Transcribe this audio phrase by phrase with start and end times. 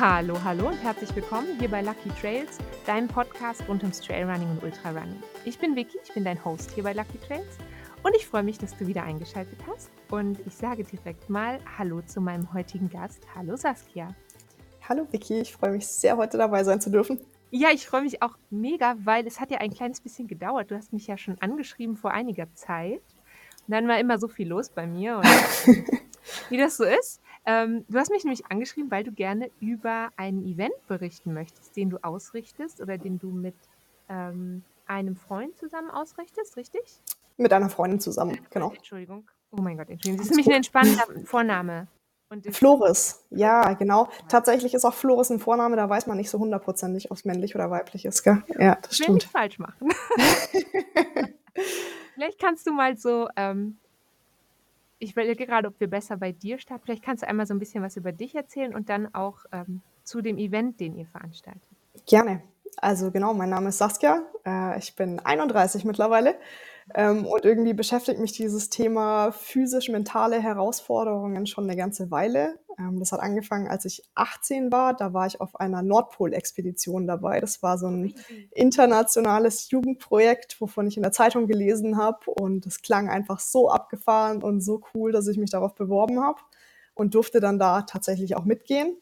[0.00, 4.62] Hallo, hallo und herzlich willkommen hier bei Lucky Trails, deinem Podcast rund ums Trailrunning und
[4.62, 5.20] Ultrarunning.
[5.44, 7.58] Ich bin Vicky, ich bin dein Host hier bei Lucky Trails
[8.04, 9.90] und ich freue mich, dass du wieder eingeschaltet hast.
[10.08, 13.26] Und ich sage direkt mal Hallo zu meinem heutigen Gast.
[13.34, 14.14] Hallo Saskia.
[14.88, 17.18] Hallo Vicky, ich freue mich sehr, heute dabei sein zu dürfen.
[17.50, 20.70] Ja, ich freue mich auch mega, weil es hat ja ein kleines bisschen gedauert.
[20.70, 23.02] Du hast mich ja schon angeschrieben vor einiger Zeit.
[23.66, 25.16] Und dann war immer so viel los bei mir.
[25.16, 25.26] Und
[26.50, 27.20] wie das so ist.
[27.48, 31.88] Ähm, du hast mich nämlich angeschrieben, weil du gerne über einen Event berichten möchtest, den
[31.88, 33.54] du ausrichtest oder den du mit
[34.10, 36.82] ähm, einem Freund zusammen ausrichtest, richtig?
[37.38, 38.72] Mit einer Freundin zusammen, genau.
[38.72, 39.30] Entschuldigung.
[39.50, 40.18] Oh mein Gott, Entschuldigung.
[40.18, 41.88] Das ist nämlich ein entspannender Vorname.
[42.50, 44.10] Floris, ja, genau.
[44.28, 47.54] Tatsächlich ist auch Floris ein Vorname, da weiß man nicht so hundertprozentig, ob es männlich
[47.54, 48.42] oder weiblich ist, gell?
[48.58, 49.14] Ja, das ich will stimmt.
[49.14, 49.88] nicht falsch machen.
[52.14, 53.78] Vielleicht kannst du mal so ähm,
[54.98, 56.84] ich überlege gerade, ob wir besser bei dir starten.
[56.84, 59.82] Vielleicht kannst du einmal so ein bisschen was über dich erzählen und dann auch ähm,
[60.04, 61.62] zu dem Event, den ihr veranstaltet.
[62.06, 62.42] Gerne.
[62.76, 64.22] Also genau, mein Name ist Saskia.
[64.44, 66.36] Äh, ich bin 31 mittlerweile.
[66.94, 72.58] Ähm, und irgendwie beschäftigt mich dieses Thema physisch-mentale Herausforderungen schon eine ganze Weile.
[72.78, 74.94] Ähm, das hat angefangen, als ich 18 war.
[74.94, 77.40] Da war ich auf einer Nordpol-Expedition dabei.
[77.40, 78.14] Das war so ein
[78.52, 82.30] internationales Jugendprojekt, wovon ich in der Zeitung gelesen habe.
[82.30, 86.40] Und es klang einfach so abgefahren und so cool, dass ich mich darauf beworben habe
[86.94, 88.96] und durfte dann da tatsächlich auch mitgehen.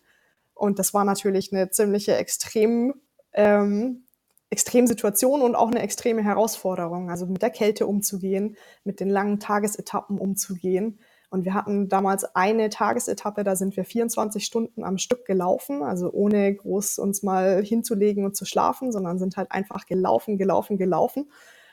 [0.55, 2.95] Und das war natürlich eine ziemliche extrem
[3.33, 4.06] ähm,
[4.51, 10.19] Extremsituation und auch eine extreme Herausforderung, also mit der Kälte umzugehen, mit den langen Tagesetappen
[10.19, 11.01] umzugehen.
[11.31, 16.11] Und wir hatten damals eine Tagesetappe, da sind wir 24 Stunden am Stück gelaufen, also
[16.13, 21.31] ohne groß uns mal hinzulegen und zu schlafen, sondern sind halt einfach gelaufen, gelaufen, gelaufen.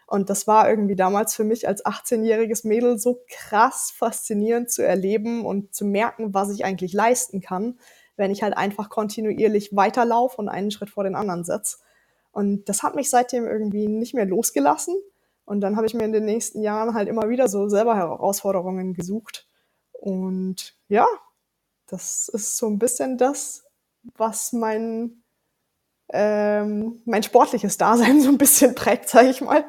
[0.07, 5.45] Und das war irgendwie damals für mich als 18-jähriges Mädel so krass faszinierend zu erleben
[5.45, 7.79] und zu merken, was ich eigentlich leisten kann,
[8.15, 11.77] wenn ich halt einfach kontinuierlich weiterlaufe und einen Schritt vor den anderen setze.
[12.33, 14.95] Und das hat mich seitdem irgendwie nicht mehr losgelassen.
[15.45, 18.93] Und dann habe ich mir in den nächsten Jahren halt immer wieder so selber Herausforderungen
[18.93, 19.47] gesucht.
[19.91, 21.05] Und ja,
[21.85, 23.65] das ist so ein bisschen das,
[24.17, 25.23] was mein,
[26.11, 29.63] ähm, mein sportliches Dasein so ein bisschen prägt, sage ich mal.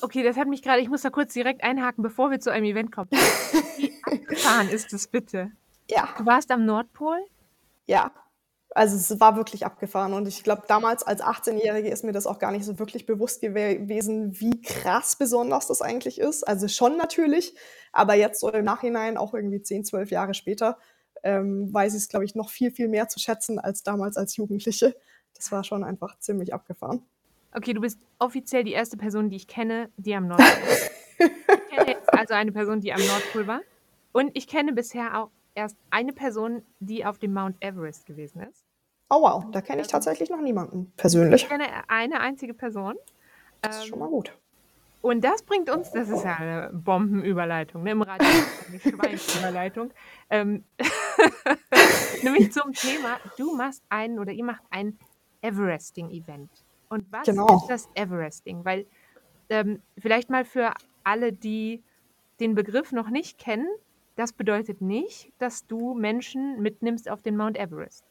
[0.00, 2.64] Okay, das hat mich gerade, ich muss da kurz direkt einhaken, bevor wir zu einem
[2.64, 3.10] Event kommen.
[3.76, 5.52] Wie abgefahren ist es bitte?
[5.88, 6.08] Ja.
[6.18, 7.18] Du warst am Nordpol?
[7.86, 8.10] Ja.
[8.74, 12.38] Also es war wirklich abgefahren und ich glaube, damals als 18-Jährige ist mir das auch
[12.38, 16.42] gar nicht so wirklich bewusst gewesen, wie krass besonders das eigentlich ist.
[16.44, 17.54] Also schon natürlich,
[17.92, 20.78] aber jetzt so im Nachhinein, auch irgendwie 10, 12 Jahre später,
[21.22, 24.36] ähm, weiß ich es, glaube ich, noch viel, viel mehr zu schätzen als damals als
[24.36, 24.96] Jugendliche.
[25.34, 27.02] Das war schon einfach ziemlich abgefahren.
[27.54, 31.26] Okay, du bist offiziell die erste Person, die ich kenne, die am Nordpol war.
[31.68, 33.60] ich kenne also eine Person, die am Nordpol war.
[34.12, 38.61] Und ich kenne bisher auch erst eine Person, die auf dem Mount Everest gewesen ist.
[39.14, 41.42] Oh wow, da kenne ich tatsächlich noch niemanden persönlich.
[41.42, 42.94] Ich kenne eine einzige Person.
[43.60, 44.34] Das ist schon mal gut.
[45.02, 47.90] Und das bringt uns, das ist ja eine Bombenüberleitung, ne?
[47.90, 48.26] im Radio
[48.68, 49.90] eine Schweinsüberleitung,
[50.30, 50.64] ähm,
[52.22, 54.98] nämlich zum Thema, du machst einen oder ihr macht ein
[55.42, 56.48] Everesting-Event.
[56.88, 57.56] Und was Genau.
[57.56, 58.64] ist das Everesting?
[58.64, 58.86] Weil
[59.50, 60.72] ähm, vielleicht mal für
[61.04, 61.82] alle, die
[62.40, 63.68] den Begriff noch nicht kennen,
[64.16, 68.04] das bedeutet nicht, dass du Menschen mitnimmst auf den Mount Everest.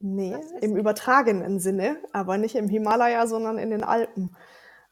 [0.00, 4.36] Nee, im übertragenen Sinne, aber nicht im Himalaya, sondern in den Alpen.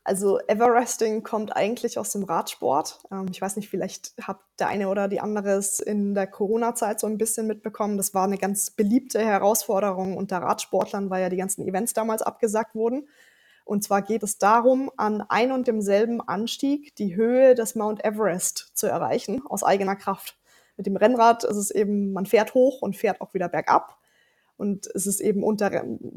[0.03, 3.01] Also Everesting kommt eigentlich aus dem Radsport.
[3.11, 7.01] Ähm, ich weiß nicht, vielleicht hat der eine oder die andere es in der Corona-Zeit
[7.01, 7.97] so ein bisschen mitbekommen.
[7.97, 12.77] Das war eine ganz beliebte Herausforderung unter Radsportlern, weil ja die ganzen Events damals abgesagt
[12.77, 13.09] wurden.
[13.65, 18.71] Und zwar geht es darum, an ein und demselben Anstieg die Höhe des Mount Everest
[18.75, 20.37] zu erreichen, aus eigener Kraft.
[20.77, 23.99] Mit dem Rennrad ist es eben, man fährt hoch und fährt auch wieder bergab.
[24.57, 25.71] Und es ist eben unter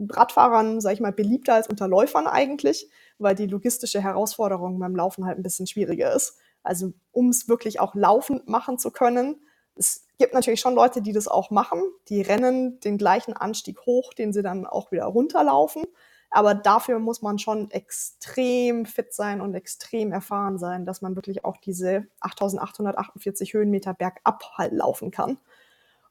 [0.09, 5.25] Radfahrern, sage ich mal, beliebter als unter Läufern eigentlich, weil die logistische Herausforderung beim Laufen
[5.25, 6.38] halt ein bisschen schwieriger ist.
[6.63, 9.41] Also um es wirklich auch laufend machen zu können,
[9.75, 11.81] es gibt natürlich schon Leute, die das auch machen.
[12.09, 15.86] Die rennen den gleichen Anstieg hoch, den sie dann auch wieder runterlaufen.
[16.31, 21.44] Aber dafür muss man schon extrem fit sein und extrem erfahren sein, dass man wirklich
[21.44, 25.39] auch diese 8848 Höhenmeter bergab halt laufen kann.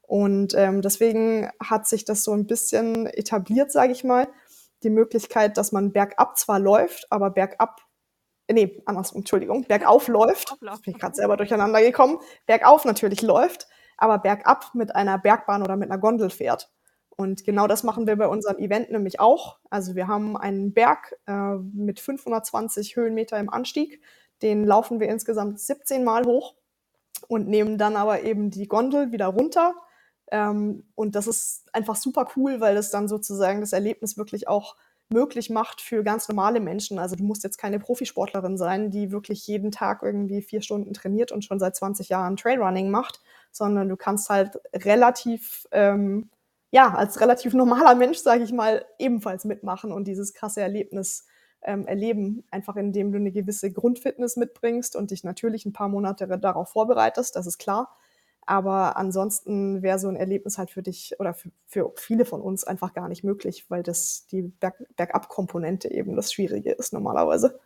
[0.09, 4.27] Und ähm, deswegen hat sich das so ein bisschen etabliert, sage ich mal,
[4.81, 7.79] die Möglichkeit, dass man bergab zwar läuft, aber bergab,
[8.47, 10.59] äh, nee, anders, Entschuldigung, bergauf läuft.
[10.83, 12.17] Bin ich gerade selber durcheinander gekommen.
[12.47, 13.67] Bergauf natürlich läuft,
[13.97, 16.71] aber bergab mit einer Bergbahn oder mit einer Gondel fährt.
[17.11, 19.59] Und genau das machen wir bei unserem Event nämlich auch.
[19.69, 24.01] Also wir haben einen Berg äh, mit 520 Höhenmeter im Anstieg.
[24.41, 26.55] Den laufen wir insgesamt 17 Mal hoch
[27.27, 29.75] und nehmen dann aber eben die Gondel wieder runter
[30.31, 34.75] Ähm, und das ist einfach super cool, weil das dann sozusagen das Erlebnis wirklich auch
[35.09, 36.99] möglich macht für ganz normale Menschen.
[36.99, 41.31] Also du musst jetzt keine Profisportlerin sein, die wirklich jeden Tag irgendwie vier Stunden trainiert
[41.31, 43.21] und schon seit 20 Jahren Trailrunning macht,
[43.51, 46.29] sondern du kannst halt relativ, ähm,
[46.71, 51.25] ja, als relativ normaler Mensch, sage ich mal, ebenfalls mitmachen und dieses krasse Erlebnis
[51.63, 56.27] ähm, erleben, einfach indem du eine gewisse Grundfitness mitbringst und dich natürlich ein paar Monate
[56.39, 57.97] darauf vorbereitest, das ist klar.
[58.49, 62.63] Aber ansonsten wäre so ein Erlebnis halt für dich oder für, für viele von uns
[62.63, 67.59] einfach gar nicht möglich, weil das die Berg, Bergab-Komponente eben das Schwierige ist normalerweise.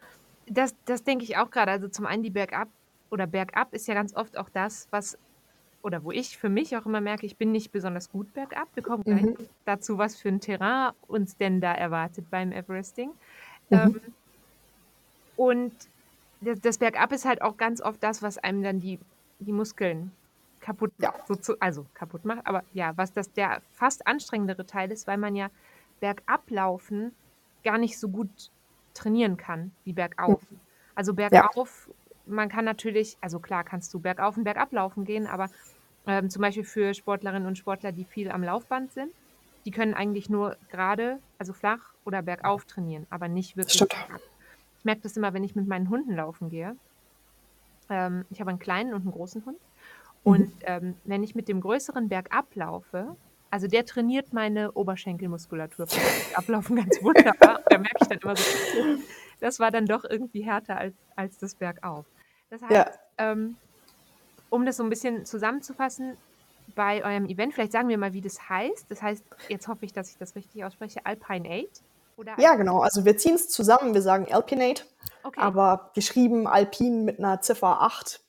[0.46, 1.72] Das, das denke ich auch gerade.
[1.72, 2.68] Also zum einen die Bergab
[3.12, 5.18] oder Bergab ist ja ganz oft auch das, was
[5.84, 8.68] oder wo ich für mich auch immer merke, ich bin nicht besonders gut bergab.
[8.74, 9.38] Wir kommen gleich mhm.
[9.64, 13.12] dazu, was für ein Terrain uns denn da erwartet beim Everesting.
[13.70, 13.78] Mhm.
[13.78, 14.02] Ähm,
[15.38, 15.72] und
[16.42, 19.00] das, das, Bergab ist halt auch ganz oft das, was einem dann die,
[19.40, 20.12] die Muskeln
[20.64, 21.18] kaputt macht.
[21.18, 21.26] Ja.
[21.28, 25.18] So zu, also kaputt macht, aber ja, was das der fast anstrengendere Teil ist, weil
[25.18, 25.50] man ja
[26.00, 27.14] bergab laufen
[27.64, 28.50] gar nicht so gut
[28.94, 30.42] trainieren kann wie bergauf.
[30.50, 30.60] Mhm.
[30.96, 31.94] Also bergauf, ja.
[32.26, 35.50] man kann natürlich, also klar kannst du bergauf und bergab laufen gehen, aber
[36.08, 39.12] ähm, zum Beispiel für Sportlerinnen und Sportler, die viel am Laufband sind,
[39.66, 43.80] die können eigentlich nur gerade, also flach oder bergauf trainieren, aber nicht wirklich.
[43.80, 44.22] Bergab.
[44.80, 46.76] Ich merke das immer, wenn ich mit meinen Hunden laufen gehe.
[47.90, 49.58] Ähm, ich habe einen kleinen und einen großen Hund.
[50.24, 50.62] Und mhm.
[50.64, 53.16] ähm, wenn ich mit dem größeren bergab laufe,
[53.50, 55.86] also der trainiert meine Oberschenkelmuskulatur.
[56.34, 57.62] Ablaufen ganz wunderbar.
[57.70, 58.50] da merke ich dann immer so,
[59.40, 62.06] das war dann doch irgendwie härter als, als das bergauf.
[62.50, 62.92] Das heißt, ja.
[63.18, 63.58] ähm,
[64.50, 66.18] um das so ein bisschen zusammenzufassen,
[66.76, 68.86] bei eurem Event, vielleicht sagen wir mal, wie das heißt.
[68.90, 71.84] Das heißt, jetzt hoffe ich, dass ich das richtig ausspreche, Alpine 8?
[72.18, 72.82] Oder ja, genau.
[72.82, 74.84] Also wir ziehen es zusammen, wir sagen Alpinate,
[75.24, 75.40] okay.
[75.40, 78.23] aber geschrieben Alpin mit einer Ziffer 8.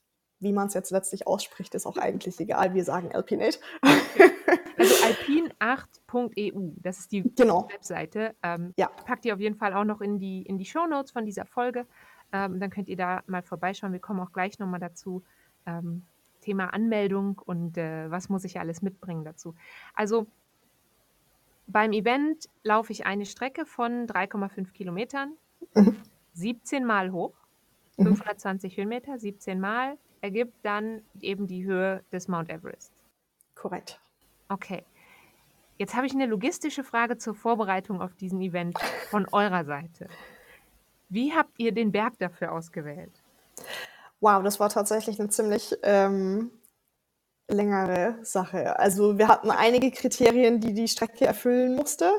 [0.44, 2.74] Wie man es jetzt letztlich ausspricht, ist auch eigentlich egal.
[2.74, 3.58] Wir sagen Alpinate.
[3.82, 4.30] Okay.
[4.76, 7.68] Also alpin8.eu, das ist die genau.
[7.72, 8.36] Webseite.
[8.42, 8.88] Ähm, ja.
[8.88, 11.46] Packt ihr auf jeden Fall auch noch in die, in die Show Notes von dieser
[11.46, 11.86] Folge.
[12.32, 13.92] Ähm, dann könnt ihr da mal vorbeischauen.
[13.92, 15.22] Wir kommen auch gleich nochmal dazu,
[15.66, 16.02] ähm,
[16.40, 19.54] Thema Anmeldung und äh, was muss ich alles mitbringen dazu.
[19.94, 20.26] Also
[21.66, 25.32] beim Event laufe ich eine Strecke von 3,5 Kilometern,
[25.74, 25.96] mhm.
[26.34, 27.34] 17 Mal hoch,
[27.96, 28.80] 520 mhm.
[28.80, 32.90] Höhenmeter, 17 Mal, ergibt dann eben die Höhe des Mount Everest.
[33.54, 34.00] Korrekt.
[34.48, 34.82] Okay.
[35.76, 38.78] Jetzt habe ich eine logistische Frage zur Vorbereitung auf diesen Event
[39.10, 40.08] von eurer Seite.
[41.10, 43.12] Wie habt ihr den Berg dafür ausgewählt?
[44.20, 46.50] Wow, das war tatsächlich eine ziemlich ähm,
[47.46, 48.78] längere Sache.
[48.78, 52.10] Also wir hatten einige Kriterien, die die Strecke erfüllen musste.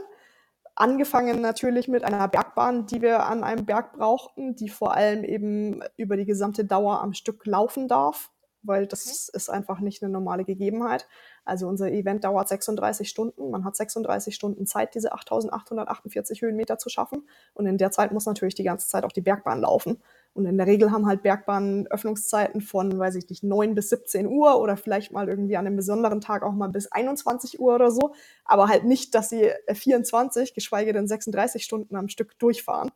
[0.78, 5.82] Angefangen natürlich mit einer Bergbahn, die wir an einem Berg brauchten, die vor allem eben
[5.96, 8.30] über die gesamte Dauer am Stück laufen darf,
[8.62, 9.38] weil das okay.
[9.38, 11.08] ist einfach nicht eine normale Gegebenheit.
[11.46, 13.52] Also unser Event dauert 36 Stunden.
[13.52, 17.26] Man hat 36 Stunden Zeit, diese 8848 Höhenmeter zu schaffen.
[17.54, 20.02] Und in der Zeit muss natürlich die ganze Zeit auch die Bergbahn laufen.
[20.36, 24.28] Und in der Regel haben halt Bergbahnen Öffnungszeiten von, weiß ich nicht, 9 bis 17
[24.28, 27.90] Uhr oder vielleicht mal irgendwie an einem besonderen Tag auch mal bis 21 Uhr oder
[27.90, 28.14] so.
[28.44, 32.92] Aber halt nicht, dass sie 24, geschweige denn 36 Stunden am Stück durchfahren.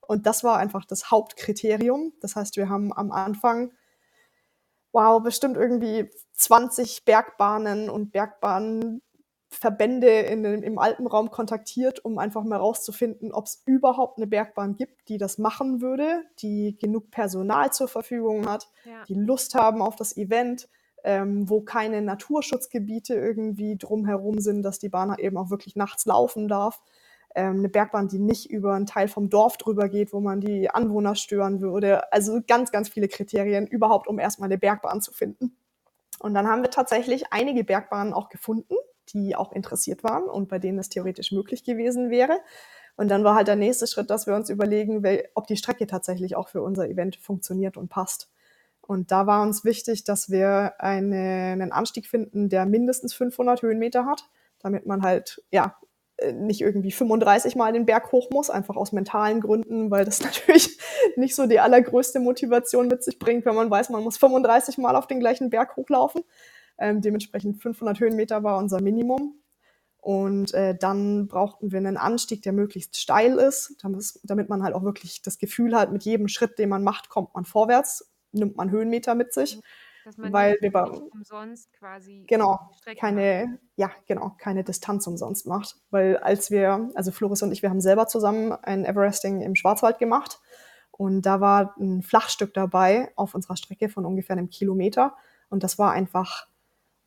[0.00, 2.12] Und das war einfach das Hauptkriterium.
[2.20, 3.72] Das heißt, wir haben am Anfang
[4.96, 8.12] wow, bestimmt irgendwie 20 Bergbahnen und
[9.60, 15.08] Bergbahnverbände in, im Alpenraum kontaktiert, um einfach mal rauszufinden, ob es überhaupt eine Bergbahn gibt,
[15.08, 19.04] die das machen würde, die genug Personal zur Verfügung hat, ja.
[19.08, 20.68] die Lust haben auf das Event,
[21.04, 26.48] ähm, wo keine Naturschutzgebiete irgendwie drumherum sind, dass die Bahn eben auch wirklich nachts laufen
[26.48, 26.82] darf
[27.34, 30.70] ähm, eine Bergbahn, die nicht über einen Teil vom Dorf drüber geht, wo man die
[30.70, 32.10] Anwohner stören würde.
[32.12, 35.56] Also ganz, ganz viele Kriterien überhaupt, um erstmal eine Bergbahn zu finden.
[36.18, 38.74] Und dann haben wir tatsächlich einige Bergbahnen auch gefunden,
[39.12, 42.38] die auch interessiert waren und bei denen es theoretisch möglich gewesen wäre.
[42.96, 45.02] Und dann war halt der nächste Schritt, dass wir uns überlegen,
[45.34, 48.30] ob die Strecke tatsächlich auch für unser Event funktioniert und passt.
[48.80, 54.06] Und da war uns wichtig, dass wir eine, einen Anstieg finden, der mindestens 500 Höhenmeter
[54.06, 54.28] hat,
[54.60, 55.76] damit man halt ja
[56.18, 60.20] äh, nicht irgendwie 35 Mal den Berg hoch muss, einfach aus mentalen Gründen, weil das
[60.22, 60.78] natürlich
[61.16, 64.96] nicht so die allergrößte Motivation mit sich bringt, wenn man weiß, man muss 35 Mal
[64.96, 66.22] auf den gleichen Berg hochlaufen.
[66.78, 69.40] Ähm, dementsprechend 500 Höhenmeter war unser Minimum.
[70.06, 73.74] Und äh, dann brauchten wir einen Anstieg, der möglichst steil ist,
[74.22, 77.34] damit, man halt auch wirklich das Gefühl hat, mit jedem Schritt, den man macht, kommt
[77.34, 79.56] man vorwärts, nimmt man Höhenmeter mit sich.
[79.56, 79.62] Mhm.
[80.04, 82.60] Dass man weil wir bei, umsonst quasi genau
[82.96, 87.70] keine ja genau keine Distanz umsonst macht, weil als wir also Floris und ich wir
[87.70, 90.38] haben selber zusammen ein Everesting im Schwarzwald gemacht
[90.92, 95.16] und da war ein Flachstück dabei auf unserer Strecke von ungefähr einem Kilometer
[95.48, 96.46] und das war einfach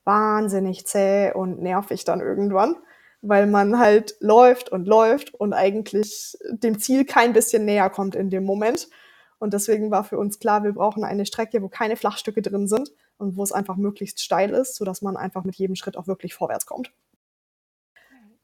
[0.09, 2.75] wahnsinnig zäh und nervig dann irgendwann,
[3.21, 8.31] weil man halt läuft und läuft und eigentlich dem Ziel kein bisschen näher kommt in
[8.31, 8.89] dem Moment.
[9.37, 12.91] Und deswegen war für uns klar, wir brauchen eine Strecke, wo keine Flachstücke drin sind
[13.19, 16.33] und wo es einfach möglichst steil ist, sodass man einfach mit jedem Schritt auch wirklich
[16.33, 16.91] vorwärts kommt.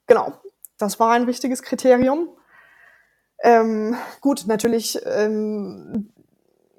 [0.05, 0.34] Genau,
[0.77, 2.29] das war ein wichtiges Kriterium.
[3.41, 6.13] Ähm, gut, natürlich, ähm,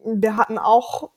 [0.05, 1.11] wir hatten auch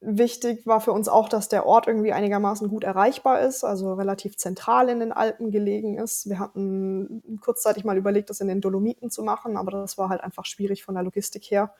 [0.00, 4.36] wichtig war für uns auch, dass der Ort irgendwie einigermaßen gut erreichbar ist, also relativ
[4.36, 6.28] zentral in den Alpen gelegen ist.
[6.28, 10.22] Wir hatten kurzzeitig mal überlegt, das in den Dolomiten zu machen, aber das war halt
[10.22, 11.74] einfach schwierig von der Logistik her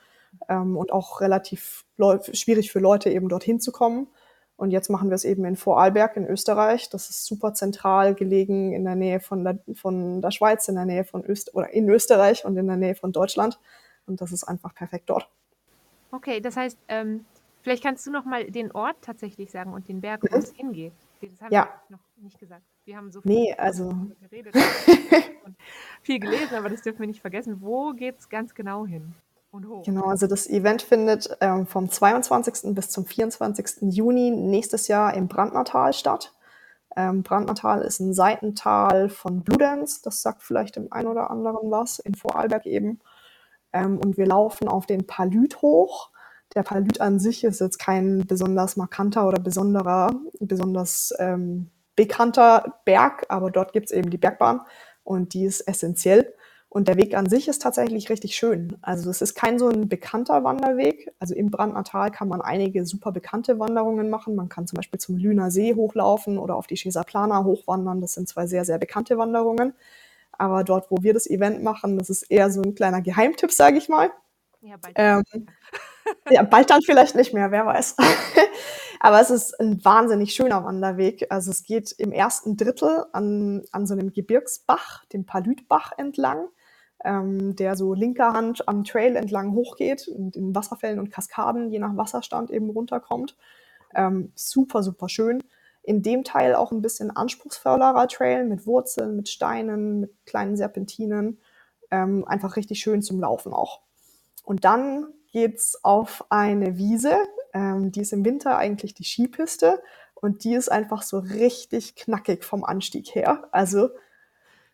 [0.49, 1.85] ähm, und auch relativ
[2.33, 4.07] schwierig für Leute eben dorthin zu kommen.
[4.55, 6.89] Und jetzt machen wir es eben in Vorarlberg in Österreich.
[6.89, 10.85] Das ist super zentral gelegen in der Nähe von der, von der Schweiz, in der
[10.85, 13.59] Nähe von Öst oder in Österreich und in der Nähe von Deutschland.
[14.05, 15.27] Und das ist einfach perfekt dort.
[16.11, 17.25] Okay, das heißt, ähm,
[17.61, 20.41] vielleicht kannst du noch mal den Ort tatsächlich sagen und den Berg, wo mhm.
[20.41, 20.93] es hingeht.
[21.21, 21.69] Das haben ja.
[21.87, 22.63] wir noch nicht gesagt.
[22.85, 24.55] Wir haben so viel nee, also geredet
[25.45, 25.55] und
[26.01, 27.61] viel gelesen, aber das dürfen wir nicht vergessen.
[27.61, 29.13] Wo geht es ganz genau hin?
[29.51, 29.83] Und hoch.
[29.83, 32.73] Genau, also das Event findet ähm, vom 22.
[32.73, 33.93] bis zum 24.
[33.93, 36.33] Juni nächstes Jahr im Brandnertal statt.
[36.95, 41.99] Ähm, Brandnertal ist ein Seitental von Bludenz, das sagt vielleicht dem einen oder anderen was,
[41.99, 42.99] in Vorarlberg eben.
[43.73, 46.10] Ähm, und wir laufen auf den Palüt hoch.
[46.55, 53.25] Der Palüt an sich ist jetzt kein besonders markanter oder besonderer, besonders ähm, bekannter Berg,
[53.29, 54.61] aber dort gibt es eben die Bergbahn
[55.03, 56.33] und die ist essentiell.
[56.73, 58.77] Und der Weg an sich ist tatsächlich richtig schön.
[58.81, 61.11] Also es ist kein so ein bekannter Wanderweg.
[61.19, 64.35] Also im Brandnertal kann man einige super bekannte Wanderungen machen.
[64.35, 67.99] Man kann zum Beispiel zum Lüner See hochlaufen oder auf die Schesa Plana hochwandern.
[67.99, 69.73] Das sind zwei sehr, sehr bekannte Wanderungen.
[70.31, 73.77] Aber dort, wo wir das Event machen, das ist eher so ein kleiner Geheimtipp, sage
[73.77, 74.09] ich mal.
[74.61, 74.93] Ja, bald.
[74.95, 75.23] Ähm,
[76.29, 77.95] ja, bald dann vielleicht nicht mehr, wer weiß.
[78.99, 81.27] Aber es ist ein wahnsinnig schöner Wanderweg.
[81.31, 86.49] Also es geht im ersten Drittel an, an so einem Gebirgsbach, dem Palütbach entlang
[87.03, 91.79] ähm, der so linker Hand am Trail entlang hochgeht und in Wasserfällen und Kaskaden je
[91.79, 93.37] nach Wasserstand eben runterkommt.
[93.93, 95.43] Ähm, super, super schön.
[95.83, 101.39] In dem Teil auch ein bisschen anspruchsvollerer Trail mit Wurzeln, mit Steinen, mit kleinen Serpentinen.
[101.89, 103.81] Ähm, einfach richtig schön zum Laufen auch.
[104.43, 107.17] Und dann geht's auf eine Wiese,
[107.53, 109.81] ähm, die ist im Winter eigentlich die Skipiste
[110.13, 113.47] und die ist einfach so richtig knackig vom Anstieg her.
[113.51, 113.89] Also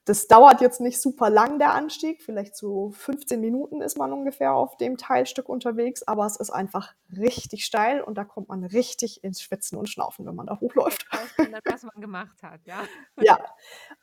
[0.07, 2.23] das dauert jetzt nicht super lang, der Anstieg.
[2.23, 6.93] Vielleicht so 15 Minuten ist man ungefähr auf dem Teilstück unterwegs, aber es ist einfach
[7.11, 11.05] richtig steil und da kommt man richtig ins Schwitzen und Schnaufen, wenn man da hochläuft.
[11.65, 12.79] was man gemacht hat, ja.
[13.21, 13.37] Ja,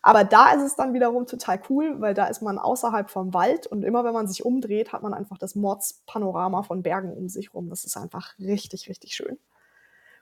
[0.02, 3.66] aber da ist es dann wiederum total cool, weil da ist man außerhalb vom Wald
[3.66, 7.54] und immer wenn man sich umdreht, hat man einfach das Mordspanorama von Bergen um sich
[7.54, 7.70] rum.
[7.70, 9.38] Das ist einfach richtig, richtig schön.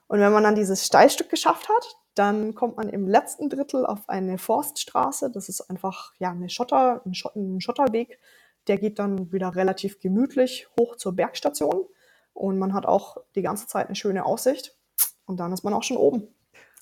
[0.09, 4.09] Und wenn man dann dieses Steilstück geschafft hat, dann kommt man im letzten Drittel auf
[4.09, 5.31] eine Forststraße.
[5.31, 8.19] Das ist einfach ja, eine Schotter, ein, Schott, ein Schotterweg.
[8.67, 11.87] Der geht dann wieder relativ gemütlich hoch zur Bergstation.
[12.35, 14.77] Und man hat auch die ganze Zeit eine schöne Aussicht.
[15.25, 16.29] Und dann ist man auch schon oben.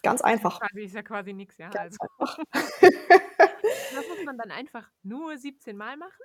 [0.03, 0.61] Ganz einfach.
[0.61, 1.69] Quasi ist ja quasi nichts, ja.
[1.69, 2.43] Ganz also.
[2.53, 2.79] das
[4.09, 6.23] muss man dann einfach nur 17 Mal machen.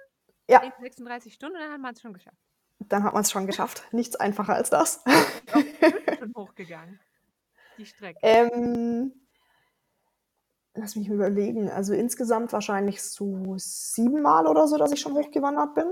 [0.50, 0.62] Ja.
[0.80, 2.45] 36 Stunden, dann hat man es schon geschafft.
[2.79, 3.84] Dann hat man es schon geschafft.
[3.91, 5.03] Nichts einfacher als das.
[5.05, 5.62] Auch
[6.20, 7.00] schon hochgegangen
[7.77, 8.20] die Strecke?
[8.22, 9.13] Ähm,
[10.74, 11.70] lass mich überlegen.
[11.70, 15.86] Also insgesamt wahrscheinlich so siebenmal oder so, dass ich schon hochgewandert bin.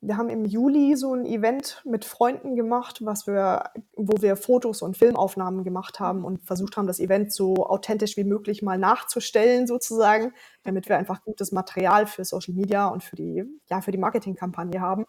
[0.00, 4.80] Wir haben im Juli so ein Event mit Freunden gemacht, was wir, wo wir Fotos
[4.80, 9.66] und Filmaufnahmen gemacht haben und versucht haben, das Event so authentisch wie möglich mal nachzustellen,
[9.66, 13.98] sozusagen, damit wir einfach gutes Material für Social Media und für die, ja, für die
[13.98, 15.04] Marketingkampagne haben.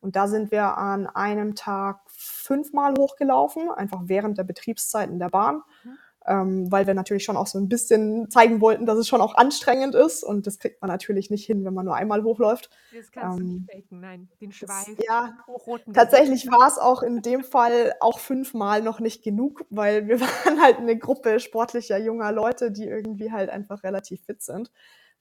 [0.00, 5.62] Und da sind wir an einem Tag fünfmal hochgelaufen, einfach während der Betriebszeiten der Bahn,
[5.84, 5.98] mhm.
[6.26, 9.34] ähm, weil wir natürlich schon auch so ein bisschen zeigen wollten, dass es schon auch
[9.34, 10.24] anstrengend ist.
[10.24, 12.70] Und das kriegt man natürlich nicht hin, wenn man nur einmal hochläuft.
[12.96, 14.86] Das kannst ähm, du nicht faken, nein, den Schweiß.
[14.96, 15.36] Das, ja,
[15.92, 20.62] tatsächlich war es auch in dem Fall auch fünfmal noch nicht genug, weil wir waren
[20.62, 24.70] halt eine Gruppe sportlicher junger Leute, die irgendwie halt einfach relativ fit sind.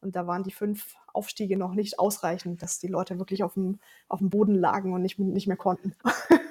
[0.01, 3.79] Und da waren die fünf Aufstiege noch nicht ausreichend, dass die Leute wirklich auf dem,
[4.07, 5.95] auf dem Boden lagen und nicht, nicht mehr konnten.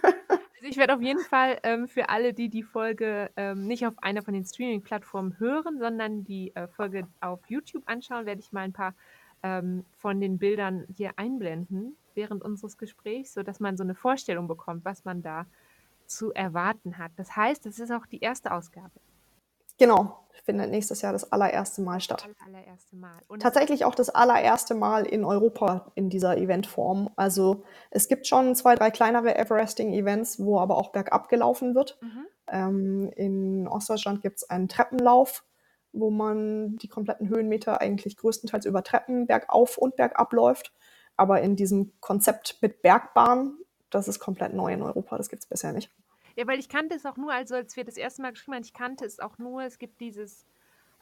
[0.60, 3.94] Also ich werde auf jeden Fall ähm, für alle, die die Folge ähm, nicht auf
[4.02, 8.62] einer von den Streaming-Plattformen hören, sondern die äh, Folge auf YouTube anschauen, werde ich mal
[8.62, 8.96] ein paar
[9.44, 14.84] ähm, von den Bildern hier einblenden während unseres Gesprächs, sodass man so eine Vorstellung bekommt,
[14.84, 15.46] was man da
[16.06, 17.12] zu erwarten hat.
[17.14, 19.00] Das heißt, das ist auch die erste Ausgabe.
[19.78, 20.18] Genau,
[20.48, 22.26] findet nächstes Jahr das allererste Mal statt.
[22.46, 23.20] allererste Mal.
[23.28, 27.10] Und Tatsächlich auch das allererste Mal in Europa in dieser Eventform.
[27.16, 31.98] Also es gibt schon zwei, drei kleinere Everesting-Events, wo aber auch bergab gelaufen wird.
[32.00, 32.26] Mhm.
[32.50, 35.44] Ähm, in Ostdeutschland gibt es einen Treppenlauf,
[35.92, 40.72] wo man die kompletten Höhenmeter eigentlich größtenteils über Treppen bergauf und bergab läuft.
[41.18, 43.58] Aber in diesem Konzept mit Bergbahn,
[43.90, 45.90] das ist komplett neu in Europa, das gibt es bisher nicht.
[46.38, 48.62] Ja, weil ich kannte es auch nur, also als wir das erste Mal geschrieben haben,
[48.62, 50.46] ich kannte es auch nur, es gibt dieses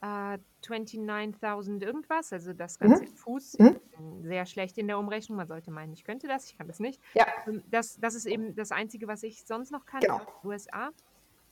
[0.00, 2.88] äh, 29.000 irgendwas, also das Mhm.
[2.88, 3.58] Ganze im Fuß.
[3.58, 4.22] Mhm.
[4.22, 7.02] Sehr schlecht in der Umrechnung, man sollte meinen, ich könnte das, ich kann das nicht.
[7.12, 10.14] Ja, Ähm, Das, das ist eben das Einzige, was ich sonst noch kann, Genau.
[10.16, 10.90] aus den USA.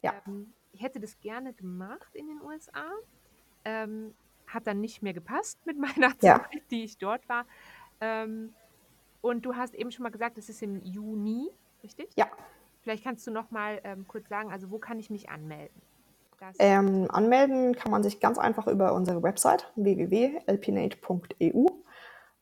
[0.00, 0.14] Ja.
[0.26, 2.90] Ähm, ich hätte das gerne gemacht in den USA.
[3.66, 4.14] Ähm,
[4.46, 6.38] hat dann nicht mehr gepasst mit meiner Ja.
[6.38, 7.46] Zeit, die ich dort war.
[8.00, 8.54] Ähm,
[9.20, 11.50] und du hast eben schon mal gesagt, es ist im Juni,
[11.82, 12.08] richtig?
[12.16, 12.30] Ja.
[12.84, 15.80] Vielleicht kannst du noch mal ähm, kurz sagen, also wo kann ich mich anmelden?
[16.58, 21.66] Ähm, anmelden kann man sich ganz einfach über unsere Website www.lpnate.eu.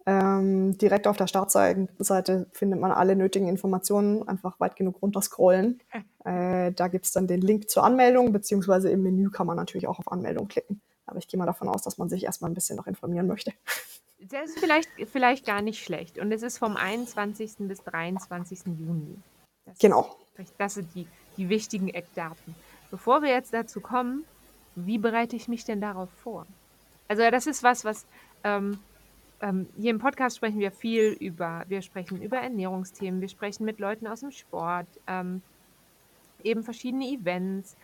[0.05, 4.27] Ähm, direkt auf der Startseite findet man alle nötigen Informationen.
[4.27, 5.81] Einfach weit genug runterscrollen.
[6.25, 9.89] Äh, da gibt es dann den Link zur Anmeldung, beziehungsweise im Menü kann man natürlich
[9.89, 10.81] auch auf Anmeldung klicken.
[11.05, 13.53] Aber ich gehe mal davon aus, dass man sich erstmal ein bisschen noch informieren möchte.
[14.31, 16.21] das ist vielleicht, vielleicht gar nicht schlecht.
[16.21, 17.55] Und es ist vom 21.
[17.59, 18.67] bis 23.
[18.79, 19.19] Juni.
[19.65, 20.15] Das Genau.
[20.59, 22.55] Das sind die, die wichtigen Eckdaten.
[22.91, 24.25] Bevor wir jetzt dazu kommen,
[24.75, 26.47] wie bereite ich mich denn darauf vor?
[27.09, 28.07] Also das ist was, was
[28.45, 28.79] ähm,
[29.41, 33.81] ähm, hier im Podcast sprechen wir viel über, wir sprechen über Ernährungsthemen, wir sprechen mit
[33.81, 35.43] Leuten aus dem Sport, ähm,
[36.43, 37.77] eben verschiedene Events.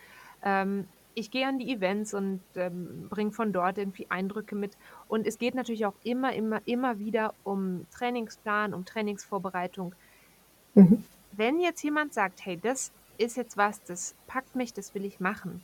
[0.43, 4.77] Ähm, ich gehe an die Events und ähm, bringe von dort irgendwie Eindrücke mit.
[5.07, 9.93] Und es geht natürlich auch immer, immer, immer wieder um Trainingsplan, um Trainingsvorbereitung.
[10.75, 11.03] Mhm.
[11.31, 15.19] Wenn jetzt jemand sagt, hey, das ist jetzt was, das packt mich, das will ich
[15.19, 15.61] machen.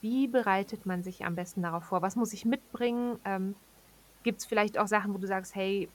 [0.00, 2.02] Wie bereitet man sich am besten darauf vor?
[2.02, 3.18] Was muss ich mitbringen?
[3.24, 3.54] Ähm,
[4.22, 5.88] Gibt es vielleicht auch Sachen, wo du sagst, hey,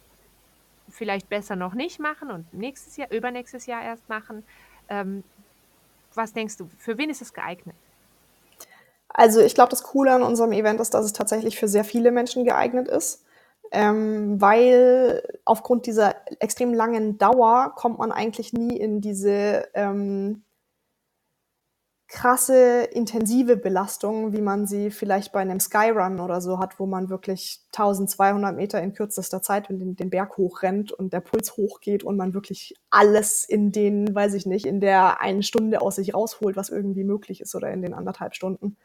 [0.90, 4.46] vielleicht besser noch nicht machen und nächstes Jahr, übernächstes Jahr erst machen?
[4.88, 5.24] Ähm,
[6.14, 7.76] was denkst du, für wen ist es geeignet?
[9.10, 12.12] Also ich glaube, das Coole an unserem Event ist, dass es tatsächlich für sehr viele
[12.12, 13.26] Menschen geeignet ist.
[13.72, 20.44] Ähm, weil aufgrund dieser extrem langen Dauer kommt man eigentlich nie in diese ähm,
[22.08, 27.10] krasse, intensive Belastung, wie man sie vielleicht bei einem Skyrun oder so hat, wo man
[27.10, 32.16] wirklich 1200 Meter in kürzester Zeit den, den Berg hochrennt und der Puls hochgeht und
[32.16, 36.56] man wirklich alles in den, weiß ich nicht, in der einen Stunde aus sich rausholt,
[36.56, 38.78] was irgendwie möglich ist oder in den anderthalb Stunden.